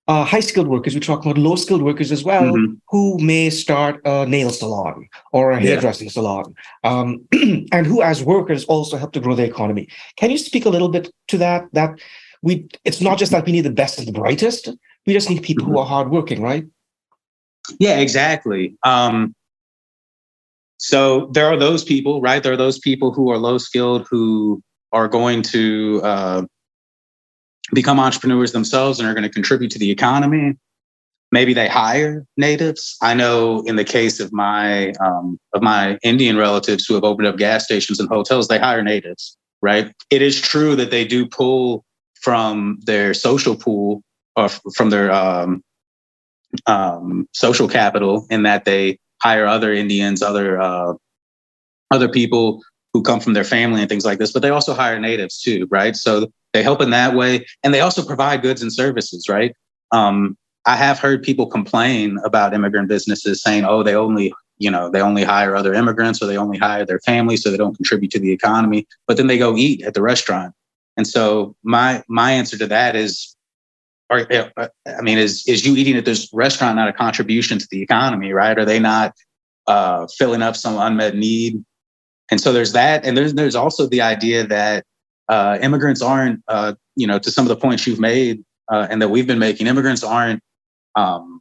uh, 0.08 0.25
high 0.25 0.40
skilled 0.40 0.68
workers. 0.68 0.94
We're 0.94 1.00
talking 1.00 1.30
about 1.30 1.40
low 1.40 1.56
skilled 1.56 1.82
workers 1.82 2.12
as 2.12 2.22
well, 2.22 2.44
mm-hmm. 2.44 2.75
who 2.88 3.18
may 3.18 3.50
start 3.50 4.00
a 4.04 4.26
nail 4.26 4.50
salon 4.50 5.08
or 5.32 5.50
a 5.50 5.60
hairdressing 5.60 6.06
yeah. 6.06 6.12
salon, 6.12 6.54
um, 6.84 7.26
and 7.72 7.86
who, 7.86 8.02
as 8.02 8.22
workers, 8.22 8.64
also 8.64 8.96
help 8.96 9.12
to 9.12 9.20
grow 9.20 9.34
the 9.34 9.44
economy. 9.44 9.88
Can 10.16 10.30
you 10.30 10.38
speak 10.38 10.64
a 10.64 10.70
little 10.70 10.88
bit 10.88 11.10
to 11.28 11.38
that? 11.38 11.64
That 11.72 11.98
we, 12.42 12.68
it's 12.84 13.00
not 13.00 13.18
just 13.18 13.32
that 13.32 13.46
we 13.46 13.52
need 13.52 13.62
the 13.62 13.70
best 13.70 13.98
and 13.98 14.06
the 14.06 14.12
brightest. 14.12 14.68
We 15.06 15.12
just 15.12 15.30
need 15.30 15.42
people 15.42 15.64
mm-hmm. 15.64 15.75
who 15.75 15.80
are 15.80 15.86
hardworking, 15.86 16.42
right? 16.42 16.66
Yeah, 17.78 17.99
exactly. 17.99 18.76
Um, 18.85 19.35
so 20.78 21.30
there 21.32 21.46
are 21.46 21.56
those 21.56 21.85
people, 21.85 22.20
right? 22.20 22.42
There 22.42 22.52
are 22.52 22.56
those 22.56 22.78
people 22.78 23.12
who 23.12 23.30
are 23.30 23.38
low 23.38 23.58
skilled 23.58 24.06
who 24.11 24.62
are 24.92 25.08
going 25.08 25.42
to 25.42 26.00
uh, 26.04 26.42
become 27.73 27.99
entrepreneurs 27.99 28.52
themselves 28.52 29.00
and 29.00 29.08
are 29.08 29.14
going 29.14 29.25
to 29.25 29.30
contribute 29.30 29.70
to 29.73 29.78
the 29.78 29.90
economy. 29.90 30.54
Maybe 31.32 31.54
they 31.54 31.68
hire 31.68 32.25
natives. 32.37 32.96
I 33.02 33.14
know 33.14 33.62
in 33.66 33.76
the 33.76 33.85
case 33.85 34.20
of 34.20 34.32
my 34.32 34.92
um, 35.04 35.38
of 35.54 35.62
my 35.62 35.99
Indian 36.04 36.37
relatives 36.37 36.87
who 36.87 36.94
have 36.94 37.04
opened 37.04 37.26
up 37.26 37.37
gas 37.37 37.64
stations 37.64 37.99
and 37.99 38.08
hotels, 38.08 38.49
they 38.49 38.58
hire 38.58 38.82
natives. 38.82 39.37
Right? 39.61 39.92
It 40.11 40.23
is 40.23 40.40
true 40.40 40.76
that 40.76 40.90
they 40.90 41.04
do 41.04 41.26
pull 41.26 41.85
from 42.20 42.78
their 42.85 43.12
social 43.12 43.56
pool 43.56 44.02
or 44.37 44.49
from 44.49 44.90
their 44.90 45.11
um, 45.11 45.62
um, 46.66 47.28
social 47.32 47.68
capital 47.68 48.26
in 48.30 48.42
that 48.44 48.64
they 48.64 48.98
hire 49.22 49.46
other 49.46 49.72
Indians, 49.72 50.22
other 50.22 50.60
uh, 50.60 50.94
other 51.90 52.08
people 52.08 52.62
who 52.92 53.02
come 53.02 53.20
from 53.20 53.34
their 53.34 53.44
family 53.44 53.80
and 53.80 53.88
things 53.88 54.04
like 54.04 54.18
this. 54.18 54.32
But 54.32 54.42
they 54.42 54.50
also 54.50 54.75
hire 54.75 54.98
natives 54.98 55.40
too, 55.40 55.66
right? 55.70 55.94
So 55.94 56.26
they 56.52 56.62
help 56.62 56.80
in 56.80 56.90
that 56.90 57.14
way, 57.14 57.46
and 57.62 57.75
they 57.75 57.80
also 57.80 58.04
provide 58.04 58.42
goods 58.42 58.62
and 58.62 58.72
services, 58.72 59.28
right? 59.28 59.54
Um, 59.92 60.36
I 60.66 60.76
have 60.76 60.98
heard 60.98 61.22
people 61.22 61.46
complain 61.46 62.18
about 62.25 62.54
immigrant 62.54 62.88
businesses 62.88 63.42
saying, 63.42 63.64
"Oh, 63.64 63.82
they 63.82 63.94
only, 63.94 64.32
you 64.58 64.70
know, 64.70 64.90
they 64.90 65.00
only 65.00 65.22
hire 65.22 65.54
other 65.54 65.75
immigrants, 65.75 66.22
or 66.22 66.26
they 66.26 66.38
only 66.38 66.58
hire 66.58 66.84
their 66.84 67.00
family 67.00 67.36
so 67.36 67.50
they 67.50 67.56
don't 67.56 67.76
contribute 67.76 68.10
to 68.12 68.18
the 68.18 68.32
economy." 68.32 68.86
But 69.06 69.16
then 69.16 69.26
they 69.26 69.38
go 69.38 69.56
eat 69.56 69.82
at 69.82 69.94
the 69.94 70.02
restaurant, 70.02 70.54
and 70.96 71.06
so 71.06 71.54
my 71.62 72.02
my 72.08 72.32
answer 72.32 72.58
to 72.58 72.66
that 72.66 72.97
is, 72.97 73.35
uh, 74.10 74.69
I 74.86 75.02
mean, 75.02 75.19
is 75.19 75.47
is 75.47 75.66
you 75.66 75.76
eating 75.76 75.97
at 75.97 76.04
this 76.04 76.28
restaurant 76.32 76.76
not 76.76 76.88
a 76.88 76.92
contribution 76.92 77.58
to 77.58 77.66
the 77.71 77.82
economy, 77.82 78.32
right? 78.32 78.56
Are 78.58 78.64
they 78.64 78.78
not 78.78 79.14
uh, 79.66 80.06
filling 80.16 80.42
up 80.42 80.56
some 80.56 80.78
unmet 80.78 81.16
need? 81.16 81.64
And 82.30 82.40
so 82.40 82.52
there's 82.52 82.73
that, 82.73 83.04
and 83.04 83.16
there's 83.16 83.34
there's 83.34 83.54
also 83.56 83.86
the 83.86 84.02
idea 84.02 84.47
that 84.47 84.84
uh, 85.28 85.58
immigrants 85.60 86.02
aren't, 86.02 86.42
uh, 86.49 86.75
you 86.95 87.06
know, 87.06 87.19
to 87.19 87.30
some 87.30 87.45
of 87.45 87.49
the 87.49 87.56
points 87.56 87.86
you've 87.86 88.00
made 88.00 88.45
uh, 88.71 88.86
and 88.90 89.02
that 89.02 89.08
we've 89.08 89.26
been 89.26 89.38
making, 89.38 89.66
immigrants 89.66 90.04
aren't 90.04 90.40
um, 90.95 91.40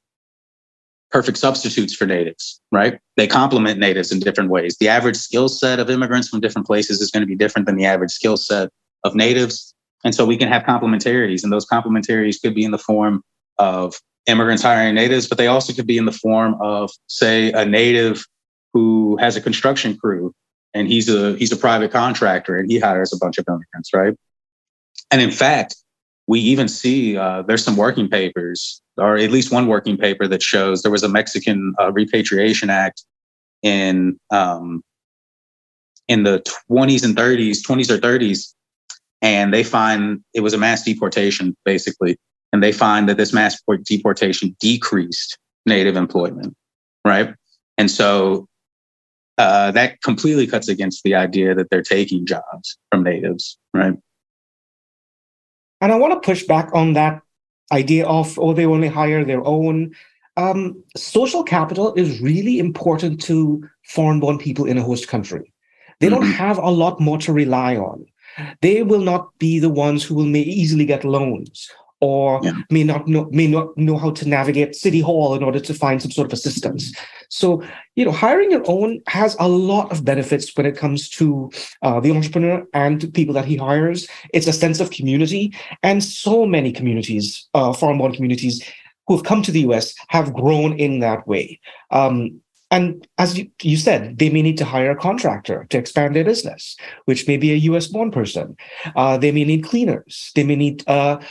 perfect 1.11 1.37
substitutes 1.37 1.93
for 1.93 2.05
natives, 2.05 2.59
right? 2.71 2.99
They 3.15 3.27
complement 3.27 3.79
natives 3.79 4.11
in 4.11 4.19
different 4.19 4.49
ways. 4.49 4.77
The 4.79 4.89
average 4.89 5.15
skill 5.15 5.49
set 5.49 5.79
of 5.79 5.89
immigrants 5.89 6.27
from 6.27 6.39
different 6.39 6.65
places 6.65 6.99
is 7.01 7.11
going 7.11 7.21
to 7.21 7.27
be 7.27 7.35
different 7.35 7.67
than 7.67 7.77
the 7.77 7.85
average 7.85 8.11
skill 8.11 8.37
set 8.37 8.69
of 9.03 9.15
natives. 9.15 9.74
And 10.05 10.15
so 10.15 10.25
we 10.25 10.37
can 10.37 10.47
have 10.47 10.63
complementarities, 10.63 11.43
and 11.43 11.51
those 11.51 11.65
complementarities 11.65 12.41
could 12.41 12.55
be 12.55 12.63
in 12.63 12.71
the 12.71 12.77
form 12.77 13.21
of 13.57 13.95
immigrants 14.27 14.63
hiring 14.63 14.95
natives, 14.95 15.27
but 15.27 15.37
they 15.37 15.47
also 15.47 15.73
could 15.73 15.87
be 15.87 15.97
in 15.97 16.05
the 16.05 16.11
form 16.11 16.55
of, 16.61 16.91
say, 17.07 17.51
a 17.51 17.65
native 17.65 18.23
who 18.73 19.17
has 19.17 19.35
a 19.35 19.41
construction 19.41 19.97
crew 19.97 20.33
and 20.73 20.87
he's 20.87 21.09
a 21.09 21.35
he's 21.37 21.51
a 21.51 21.57
private 21.57 21.91
contractor 21.91 22.57
and 22.57 22.69
he 22.69 22.77
hires 22.77 23.13
a 23.13 23.17
bunch 23.17 23.37
of 23.37 23.45
immigrants, 23.47 23.91
right? 23.93 24.13
And 25.09 25.21
in 25.21 25.31
fact, 25.31 25.75
we 26.27 26.39
even 26.39 26.67
see 26.67 27.17
uh, 27.17 27.43
there's 27.43 27.63
some 27.63 27.77
working 27.77 28.09
papers, 28.09 28.81
or 28.97 29.15
at 29.15 29.31
least 29.31 29.51
one 29.51 29.67
working 29.67 29.97
paper 29.97 30.27
that 30.27 30.43
shows 30.43 30.81
there 30.81 30.91
was 30.91 31.03
a 31.03 31.09
Mexican 31.09 31.73
uh, 31.79 31.91
Repatriation 31.91 32.69
Act 32.69 33.03
in 33.63 34.19
um, 34.31 34.83
in 36.07 36.23
the 36.23 36.43
20s 36.69 37.03
and 37.03 37.15
30s, 37.15 37.65
20s 37.65 37.89
or 37.89 37.97
30s, 37.97 38.53
and 39.21 39.53
they 39.53 39.63
find 39.63 40.23
it 40.33 40.41
was 40.41 40.53
a 40.53 40.57
mass 40.57 40.83
deportation 40.83 41.55
basically, 41.65 42.17
and 42.53 42.63
they 42.63 42.71
find 42.71 43.09
that 43.09 43.17
this 43.17 43.33
mass 43.33 43.61
deportation 43.85 44.55
decreased 44.59 45.37
Native 45.65 45.95
employment, 45.95 46.55
right? 47.03 47.33
And 47.77 47.89
so 47.89 48.47
uh, 49.37 49.71
that 49.71 50.01
completely 50.01 50.47
cuts 50.47 50.69
against 50.69 51.03
the 51.03 51.15
idea 51.15 51.55
that 51.55 51.69
they're 51.69 51.81
taking 51.81 52.25
jobs 52.25 52.77
from 52.91 53.03
natives, 53.03 53.57
right? 53.73 53.95
And 55.81 55.91
I 55.91 55.95
want 55.95 56.13
to 56.13 56.25
push 56.25 56.43
back 56.43 56.69
on 56.73 56.93
that 56.93 57.21
idea 57.71 58.05
of, 58.05 58.37
oh, 58.39 58.53
they 58.53 58.65
only 58.65 58.87
hire 58.87 59.25
their 59.25 59.45
own. 59.45 59.93
Um, 60.37 60.83
social 60.95 61.43
capital 61.43 61.93
is 61.95 62.21
really 62.21 62.59
important 62.59 63.21
to 63.23 63.67
foreign 63.83 64.19
born 64.19 64.37
people 64.37 64.65
in 64.65 64.77
a 64.77 64.83
host 64.83 65.07
country. 65.07 65.51
They 65.99 66.07
mm-hmm. 66.07 66.15
don't 66.15 66.31
have 66.31 66.57
a 66.57 66.69
lot 66.69 66.99
more 66.99 67.17
to 67.19 67.33
rely 67.33 67.75
on. 67.75 68.05
They 68.61 68.83
will 68.83 69.01
not 69.01 69.37
be 69.39 69.59
the 69.59 69.69
ones 69.69 70.03
who 70.03 70.15
will 70.15 70.25
may 70.25 70.41
easily 70.41 70.85
get 70.85 71.03
loans 71.03 71.69
or 72.01 72.41
yeah. 72.43 72.53
may 72.69 72.83
not 72.83 73.07
know 73.07 73.27
may 73.31 73.47
not 73.47 73.75
know 73.77 73.97
how 73.97 74.11
to 74.11 74.27
navigate 74.27 74.75
city 74.75 74.99
hall 74.99 75.33
in 75.33 75.43
order 75.43 75.59
to 75.59 75.73
find 75.73 76.01
some 76.01 76.11
sort 76.11 76.27
of 76.27 76.33
assistance. 76.33 76.93
So 77.29 77.63
you 77.95 78.05
know 78.05 78.11
hiring 78.11 78.51
your 78.51 78.63
own 78.67 79.01
has 79.07 79.35
a 79.39 79.47
lot 79.47 79.91
of 79.91 80.03
benefits 80.03 80.55
when 80.55 80.65
it 80.65 80.77
comes 80.77 81.09
to 81.11 81.51
uh, 81.81 81.99
the 81.99 82.11
entrepreneur 82.11 82.65
and 82.73 83.13
people 83.13 83.33
that 83.35 83.45
he 83.45 83.55
hires. 83.55 84.07
It's 84.33 84.47
a 84.47 84.53
sense 84.53 84.79
of 84.79 84.91
community 84.91 85.53
and 85.83 86.03
so 86.03 86.45
many 86.45 86.71
communities 86.71 87.47
uh, 87.53 87.73
foreign 87.73 87.97
born 87.97 88.13
communities 88.13 88.63
who 89.07 89.15
have 89.15 89.25
come 89.25 89.41
to 89.43 89.51
the 89.51 89.61
us 89.61 89.93
have 90.09 90.33
grown 90.33 90.73
in 90.79 90.99
that 90.99 91.27
way. 91.27 91.59
Um, 91.91 92.41
and 92.75 93.07
as 93.17 93.37
you, 93.37 93.49
you, 93.61 93.77
said, 93.77 94.19
they 94.19 94.29
may 94.29 94.41
need 94.41 94.57
to 94.57 94.65
hire 94.65 94.91
a 94.91 94.97
contractor 94.97 95.65
to 95.69 95.77
expand 95.77 96.13
their 96.13 96.25
business, 96.25 96.75
which 97.05 97.25
may 97.25 97.37
be 97.37 97.53
a 97.53 97.63
US 97.71 97.87
born 97.87 98.11
person. 98.11 98.57
Uh, 98.97 99.17
they 99.17 99.31
may 99.31 99.45
need 99.45 99.63
cleaners. 99.63 100.31
They 100.35 100.43
may 100.43 100.57
need 100.57 100.83
uh, 100.85 101.21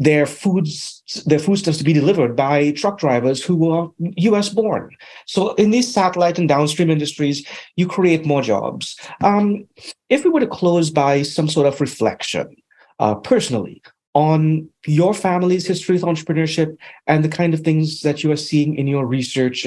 their 0.00 0.26
foods 0.26 1.02
their 1.26 1.38
foodstuffs 1.38 1.78
to 1.78 1.84
be 1.84 1.92
delivered 1.92 2.34
by 2.34 2.72
truck 2.72 2.98
drivers 2.98 3.44
who 3.44 3.70
are 3.70 3.88
US 4.00 4.48
born. 4.48 4.90
So 5.26 5.54
in 5.54 5.70
these 5.70 5.92
satellite 5.92 6.40
and 6.40 6.48
downstream 6.48 6.90
industries, 6.90 7.46
you 7.76 7.86
create 7.86 8.26
more 8.26 8.42
jobs. 8.42 8.98
Um, 9.22 9.68
if 10.08 10.24
we 10.24 10.30
were 10.30 10.40
to 10.40 10.46
close 10.48 10.90
by 10.90 11.22
some 11.22 11.48
sort 11.48 11.68
of 11.68 11.80
reflection, 11.80 12.56
uh, 12.98 13.14
personally, 13.14 13.80
on 14.14 14.68
your 14.86 15.12
family's 15.12 15.66
history 15.66 15.94
with 15.94 16.04
entrepreneurship 16.04 16.76
and 17.06 17.24
the 17.24 17.28
kind 17.28 17.52
of 17.52 17.60
things 17.60 18.00
that 18.00 18.22
you 18.22 18.30
are 18.30 18.36
seeing 18.36 18.76
in 18.76 18.86
your 18.86 19.06
research, 19.06 19.66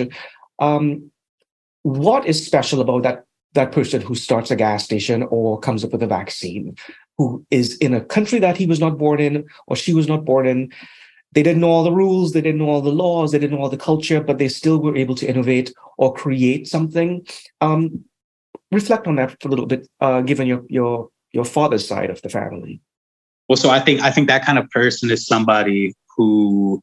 um, 0.60 1.12
what 1.84 2.26
is 2.26 2.46
special 2.46 2.82
about 2.82 3.04
that 3.04 3.24
that 3.54 3.72
person 3.72 4.02
who 4.02 4.13
starts 4.13 4.52
a 4.52 4.56
gas 4.56 4.84
station 4.84 5.24
or 5.30 5.60
comes 5.60 5.84
up 5.84 5.91
with 5.91 6.04
a 6.04 6.08
vaccine? 6.08 6.76
who 7.17 7.46
is 7.50 7.76
in 7.78 7.93
a 7.93 8.02
country 8.02 8.39
that 8.39 8.58
he 8.58 8.65
was 8.65 8.80
not 8.80 8.98
born 8.98 9.20
in 9.20 9.46
or 9.67 9.76
she 9.76 9.93
was 9.93 10.08
not 10.08 10.26
born 10.26 10.46
in. 10.46 10.72
They 11.34 11.43
didn't 11.43 11.62
know 11.62 11.70
all 11.70 11.84
the 11.84 11.91
rules, 11.91 12.32
they 12.32 12.41
didn't 12.41 12.60
know 12.60 12.70
all 12.70 12.82
the 12.82 12.91
laws, 12.91 13.32
they 13.32 13.39
didn't 13.39 13.58
know 13.58 13.63
all 13.63 13.70
the 13.70 13.78
culture, 13.78 14.22
but 14.22 14.38
they 14.38 14.48
still 14.48 14.80
were 14.80 14.96
able 14.96 15.15
to 15.15 15.28
innovate 15.28 15.74
or 15.98 16.13
create 16.13 16.67
something. 16.67 17.26
Um, 17.62 18.06
reflect 18.72 19.08
on 19.08 19.15
that 19.15 19.32
for 19.41 19.48
a 19.48 19.52
little 19.52 19.65
bit, 19.65 19.88
uh, 20.00 20.22
given 20.22 20.48
your 20.48 20.63
your 20.70 21.10
your 21.34 21.46
father's 21.46 21.88
side 21.88 22.10
of 22.10 22.22
the 22.22 22.30
family. 22.30 22.82
Well, 23.50 23.58
so 23.58 23.70
I 23.70 23.80
think 23.80 24.02
I 24.02 24.12
think 24.12 24.28
that 24.28 24.46
kind 24.46 24.58
of 24.58 24.70
person 24.70 25.12
is 25.12 25.26
somebody 25.26 25.93
who 26.15 26.82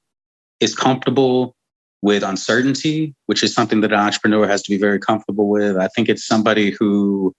is 0.60 0.74
comfortable 0.74 1.56
with 2.04 2.22
uncertainty, 2.22 3.14
which 3.26 3.42
is 3.42 3.54
something 3.54 3.80
that 3.80 3.90
an 3.90 3.98
entrepreneur 3.98 4.46
has 4.46 4.62
to 4.62 4.70
be 4.70 4.76
very 4.76 5.00
comfortable 5.00 5.48
with. 5.48 5.78
I 5.78 5.88
think 5.88 6.10
it's 6.10 6.26
somebody 6.26 6.70
who 6.70 7.32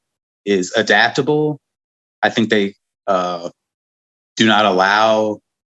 is 0.43 0.73
adaptable. 0.75 1.59
I 2.23 2.31
think 2.31 2.49
they 2.49 2.73
uh, 3.05 3.51
do 4.35 4.47
not 4.47 4.65
allow 4.65 5.37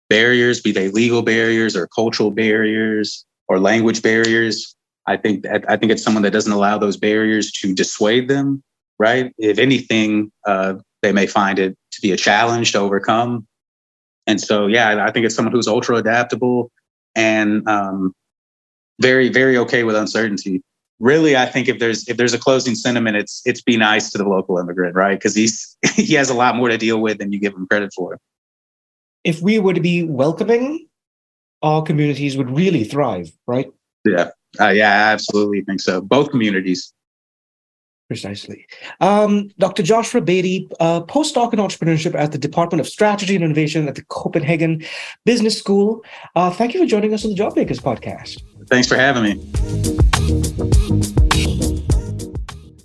barriers, 0.10 0.62
be 0.62 0.71
they 0.71 0.88
legal 0.88 1.21
barriers 1.21 1.76
or 1.76 1.89
cultural 1.93 2.32
barriers 2.32 3.26
or 3.50 3.60
language 3.60 4.02
barriers. 4.02 4.73
I 5.06 5.17
think 5.17 5.45
I 5.45 5.76
think 5.76 5.91
it's 5.91 6.02
someone 6.02 6.23
that 6.23 6.32
doesn't 6.32 6.54
allow 6.54 6.78
those 6.78 6.95
barriers 6.95 7.52
to 7.60 7.76
dissuade 7.76 8.30
them. 8.30 8.63
Right? 8.97 9.34
If 9.38 9.60
anything, 9.60 10.32
uh, 10.47 10.76
they 11.02 11.12
may 11.12 11.28
find 11.28 11.60
it 11.60 11.76
to 11.91 12.02
be 12.02 12.13
a 12.13 12.17
challenge 12.17 12.71
to 12.71 12.80
overcome. 12.80 13.45
And 14.26 14.39
so, 14.39 14.67
yeah, 14.67 15.06
I 15.06 15.12
think 15.12 15.26
it's 15.26 15.36
someone 15.36 15.52
who's 15.52 15.67
ultra 15.67 15.97
adaptable 15.97 16.71
and 17.15 17.67
um, 17.67 18.13
very 19.01 19.29
very 19.29 19.57
okay 19.57 19.83
with 19.83 19.95
uncertainty 19.95 20.62
really 20.99 21.36
i 21.36 21.45
think 21.45 21.67
if 21.67 21.79
there's 21.79 22.07
if 22.07 22.17
there's 22.17 22.33
a 22.33 22.39
closing 22.39 22.75
sentiment 22.75 23.15
it's 23.15 23.41
it's 23.45 23.62
be 23.62 23.77
nice 23.77 24.10
to 24.10 24.17
the 24.17 24.27
local 24.27 24.57
immigrant 24.57 24.95
right 24.95 25.19
because 25.19 25.36
he's 25.36 25.77
he 25.95 26.13
has 26.13 26.29
a 26.29 26.33
lot 26.33 26.55
more 26.55 26.69
to 26.69 26.77
deal 26.77 26.99
with 26.99 27.19
than 27.19 27.31
you 27.31 27.39
give 27.39 27.53
him 27.53 27.67
credit 27.67 27.91
for 27.95 28.19
if 29.23 29.41
we 29.41 29.60
were 29.60 29.73
to 29.73 29.81
be 29.81 30.03
welcoming 30.03 30.88
our 31.62 31.81
communities 31.81 32.38
would 32.38 32.49
really 32.49 32.83
thrive 32.83 33.31
right 33.45 33.71
yeah 34.05 34.29
uh, 34.60 34.69
yeah 34.69 34.89
i 34.89 35.12
absolutely 35.12 35.62
think 35.62 35.79
so 35.79 36.01
both 36.01 36.31
communities 36.31 36.93
Precisely. 38.07 38.65
Um, 39.01 39.49
Dr. 39.60 39.83
Joshua 39.83 40.21
Bedi, 40.21 40.71
uh, 40.79 41.01
postdoc 41.01 41.51
in 41.51 41.60
entrepreneurship 41.60 42.15
at 42.15 42.31
the 42.31 42.38
Department 42.38 42.79
of 42.79 42.88
Strategy 42.88 43.36
and 43.36 43.43
Innovation 43.43 43.86
at 43.86 43.95
the 43.95 44.03
Copenhagen 44.05 44.81
Business 45.25 45.57
School. 45.60 46.05
Uh, 46.33 46.49
thank 46.49 46.73
you 46.73 46.79
for 46.79 46.86
joining 46.86 47.13
us 47.13 47.25
on 47.25 47.31
the 47.31 47.36
Jobmakers 47.36 47.81
podcast. 47.81 48.41
Thanks 48.67 48.88
for 48.88 48.95
having 48.95 49.23
me. 49.23 49.36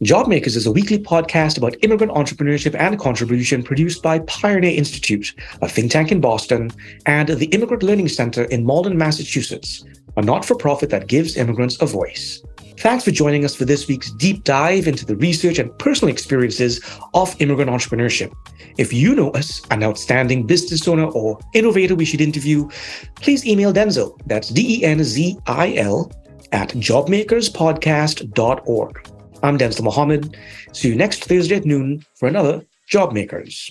Jobmakers 0.02 0.56
is 0.56 0.66
a 0.66 0.72
weekly 0.72 0.98
podcast 0.98 1.56
about 1.56 1.76
immigrant 1.82 2.12
entrepreneurship 2.12 2.74
and 2.78 2.98
contribution 2.98 3.62
produced 3.62 4.02
by 4.02 4.18
Pioneer 4.20 4.76
Institute, 4.76 5.32
a 5.60 5.68
think 5.68 5.92
tank 5.92 6.10
in 6.10 6.20
Boston, 6.20 6.72
and 7.06 7.28
the 7.28 7.46
Immigrant 7.46 7.84
Learning 7.84 8.08
Center 8.08 8.42
in 8.44 8.64
Malden, 8.64 8.98
Massachusetts, 8.98 9.84
a 10.16 10.22
not 10.22 10.44
for 10.44 10.56
profit 10.56 10.90
that 10.90 11.06
gives 11.06 11.36
immigrants 11.36 11.80
a 11.80 11.86
voice. 11.86 12.42
Thanks 12.78 13.04
for 13.04 13.10
joining 13.10 13.44
us 13.44 13.54
for 13.54 13.64
this 13.64 13.86
week's 13.86 14.10
deep 14.10 14.42
dive 14.44 14.88
into 14.88 15.06
the 15.06 15.16
research 15.16 15.58
and 15.58 15.76
personal 15.78 16.12
experiences 16.12 16.80
of 17.14 17.34
immigrant 17.40 17.70
entrepreneurship. 17.70 18.32
If 18.78 18.92
you 18.92 19.14
know 19.14 19.30
us, 19.30 19.62
an 19.70 19.82
outstanding 19.82 20.46
business 20.46 20.86
owner 20.88 21.06
or 21.06 21.38
innovator 21.54 21.94
we 21.94 22.04
should 22.04 22.20
interview, 22.20 22.68
please 23.16 23.46
email 23.46 23.72
Denzil, 23.72 24.18
that's 24.26 24.48
D 24.48 24.80
E 24.80 24.84
N 24.84 25.02
Z 25.04 25.38
I 25.46 25.74
L, 25.76 26.10
at 26.52 26.70
jobmakerspodcast.org. 26.70 29.08
I'm 29.42 29.58
Denzil 29.58 29.82
Mohammed. 29.82 30.36
See 30.72 30.88
you 30.88 30.94
next 30.94 31.24
Thursday 31.24 31.56
at 31.56 31.64
noon 31.64 32.04
for 32.18 32.28
another 32.28 32.62
Jobmakers. 32.90 33.70